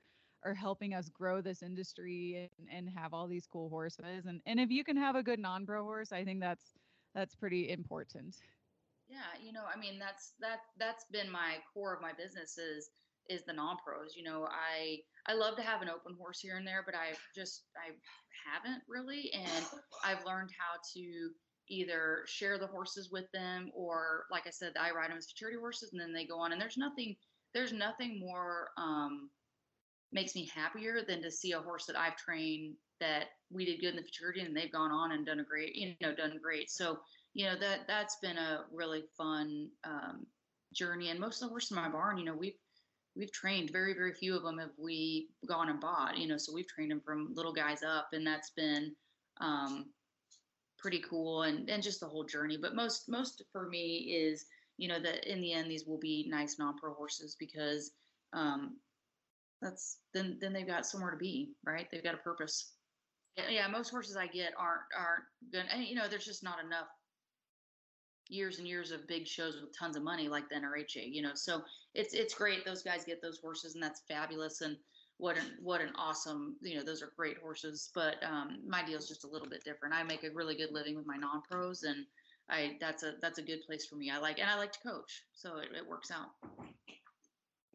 [0.45, 4.27] are helping us grow this industry and, and have all these cool horses.
[4.27, 6.65] And and if you can have a good non-pro horse, I think that's
[7.15, 8.37] that's pretty important.
[9.09, 12.91] Yeah, you know, I mean that's that that's been my core of my business is
[13.29, 14.15] is the non-pros.
[14.17, 17.15] You know, I I love to have an open horse here and there, but I
[17.35, 17.93] just I
[18.45, 19.65] haven't really, and
[20.05, 21.31] I've learned how to
[21.69, 25.59] either share the horses with them or, like I said, I ride them as futurity
[25.59, 26.53] horses, and then they go on.
[26.53, 27.17] And there's nothing
[27.55, 29.31] there's nothing more um,
[30.15, 33.91] makes me happier than to see a horse that I've trained that we did good
[33.91, 36.71] in the futurity and they've gone on and done a great you know done great.
[36.71, 36.99] So
[37.35, 40.27] you know that that's been a really fun um,
[40.73, 41.11] journey.
[41.11, 42.57] And most of the horses in my barn, you know, we've
[43.17, 46.53] we've trained very very few of them have we gone and bought you know so
[46.53, 48.95] we've trained them from little guys up and that's been
[49.41, 49.87] um,
[50.79, 54.47] pretty cool and and just the whole journey but most most for me is
[54.79, 57.93] you know that in the end these will be nice non-pro horses because
[58.33, 58.77] um,
[59.65, 61.89] that's then then they've got somewhere to be right?
[61.91, 62.73] They've got a purpose.
[63.37, 66.87] Yeah, most horses i get aren't aren't gonna and, you know there's just not enough
[68.29, 71.33] years and years of big shows with tons of money like the NRHA, you know.
[71.35, 71.63] So
[71.95, 74.77] it's it's great those guys get those horses and that's fabulous and
[75.19, 77.91] what an what an awesome you know those are great horses.
[77.95, 79.95] But um, my deal is just a little bit different.
[79.95, 82.05] I make a really good living with my non-pros and
[82.51, 84.11] i that's a that's a good place for me.
[84.11, 86.29] I like and i like to coach so it, it works out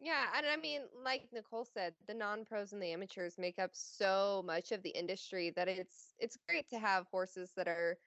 [0.00, 4.42] yeah and i mean like Nichole said the non-pros and the amateurs make up so
[4.46, 7.98] much of the industry that it's it's great to have horses that are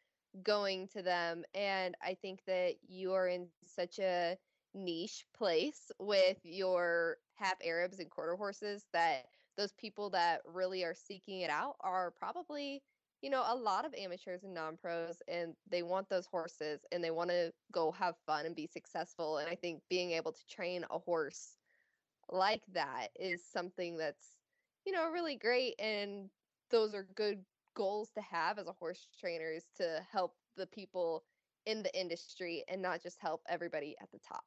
[0.41, 1.43] going to them.
[1.53, 4.37] And I think that you are in such a
[4.73, 9.25] niche place with your half Arabs and quarter horses that
[9.57, 12.81] those people that really are seeking it out are probably,
[13.21, 17.03] you know, a lot of amateurs and non pros, and they want those horses and
[17.03, 19.37] they want to go have fun and be successful.
[19.37, 21.57] And I think being able to train a horse
[22.29, 24.37] like that is something that's,
[24.85, 25.75] you know, really great.
[25.79, 26.29] And
[26.71, 27.43] those are good
[27.75, 31.23] goals to have as a horse trainer is to help the people
[31.65, 34.43] in the industry and not just help everybody at the top.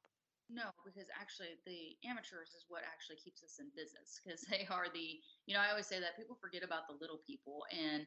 [0.48, 4.86] No, because actually the amateurs is what actually keeps us in business because they are
[4.92, 8.06] the, you know, I always say that people forget about the little people and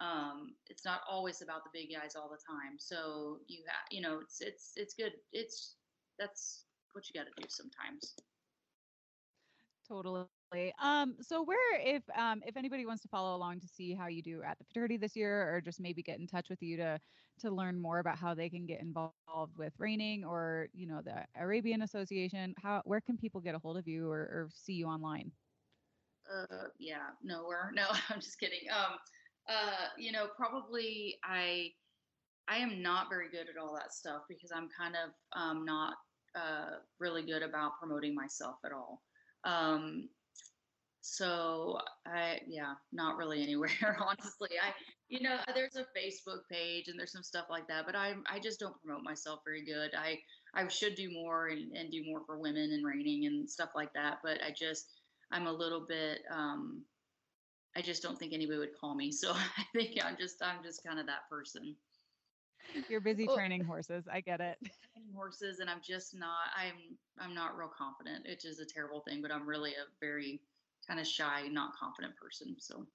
[0.00, 2.78] um, it's not always about the big guys all the time.
[2.78, 5.12] So you have, you know, it's, it's, it's good.
[5.32, 5.76] It's,
[6.18, 8.14] that's what you got to do sometimes.
[9.90, 10.28] Totally.
[10.78, 14.22] Um, so where if um if anybody wants to follow along to see how you
[14.22, 17.00] do at the futurity this year or just maybe get in touch with you to
[17.38, 21.26] to learn more about how they can get involved with reining or you know the
[21.34, 24.86] Arabian Association, how where can people get a hold of you or, or see you
[24.86, 25.32] online?
[26.30, 27.70] Uh yeah, nowhere.
[27.74, 28.70] No, I'm just kidding.
[28.70, 28.98] Um
[29.48, 31.74] uh you know, probably I
[32.48, 35.98] I am not very good at all that stuff because I'm kind of um not
[36.34, 39.04] uh really good about promoting myself at all.
[39.44, 40.08] Um,
[41.00, 43.70] so I, yeah, not really anywhere,
[44.00, 44.50] honestly.
[44.62, 44.72] I,
[45.08, 48.38] you know, there's a Facebook page and there's some stuff like that, but I, I
[48.38, 49.92] just don't promote myself very good.
[49.94, 50.18] I,
[50.54, 53.92] I should do more and, and do more for women and reining and stuff like
[53.94, 54.18] that.
[54.22, 54.92] But I just,
[55.32, 56.84] I'm a little bit, um,
[57.76, 59.10] I just don't think anybody would call me.
[59.12, 61.76] So I think I'm just, I'm just kind of that person.
[62.88, 64.04] You're busy training horses.
[64.10, 64.58] I get it.
[65.14, 66.50] Horses, and I'm just not.
[66.56, 66.96] I'm.
[67.18, 69.22] I'm not real confident, which is a terrible thing.
[69.22, 70.40] But I'm really a very
[70.86, 72.56] kind of shy, not confident person.
[72.58, 72.86] So.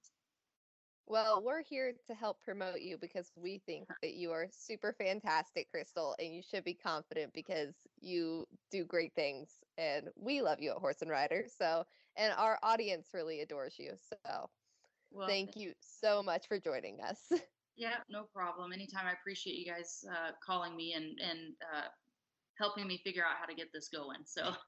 [1.08, 5.70] Well, we're here to help promote you because we think that you are super fantastic,
[5.70, 9.50] Crystal, and you should be confident because you do great things.
[9.78, 11.44] And we love you at Horse and Rider.
[11.58, 11.84] So,
[12.16, 13.92] and our audience really adores you.
[14.08, 14.50] So,
[15.12, 17.20] well, thank you so much for joining us.
[17.76, 18.72] Yeah, no problem.
[18.72, 19.06] Anytime.
[19.06, 21.88] I appreciate you guys uh, calling me and and uh,
[22.58, 24.20] helping me figure out how to get this going.
[24.24, 24.52] So.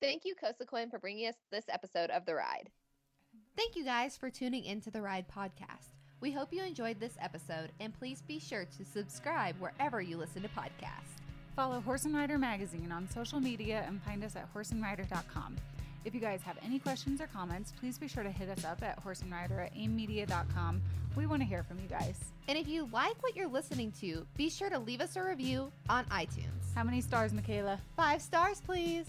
[0.00, 2.70] Thank you, Cosequin, for bringing us this episode of The Ride.
[3.56, 6.03] Thank you guys for tuning into The Ride podcast.
[6.24, 10.40] We hope you enjoyed this episode, and please be sure to subscribe wherever you listen
[10.40, 11.20] to podcasts.
[11.54, 15.56] Follow Horse and Rider Magazine on social media and find us at horseandrider.com.
[16.06, 18.82] If you guys have any questions or comments, please be sure to hit us up
[18.82, 20.80] at horseandrider at aimmedia.com.
[21.14, 22.18] We want to hear from you guys.
[22.48, 25.70] And if you like what you're listening to, be sure to leave us a review
[25.90, 26.74] on iTunes.
[26.74, 27.78] How many stars, Michaela?
[27.98, 29.04] Five stars, please.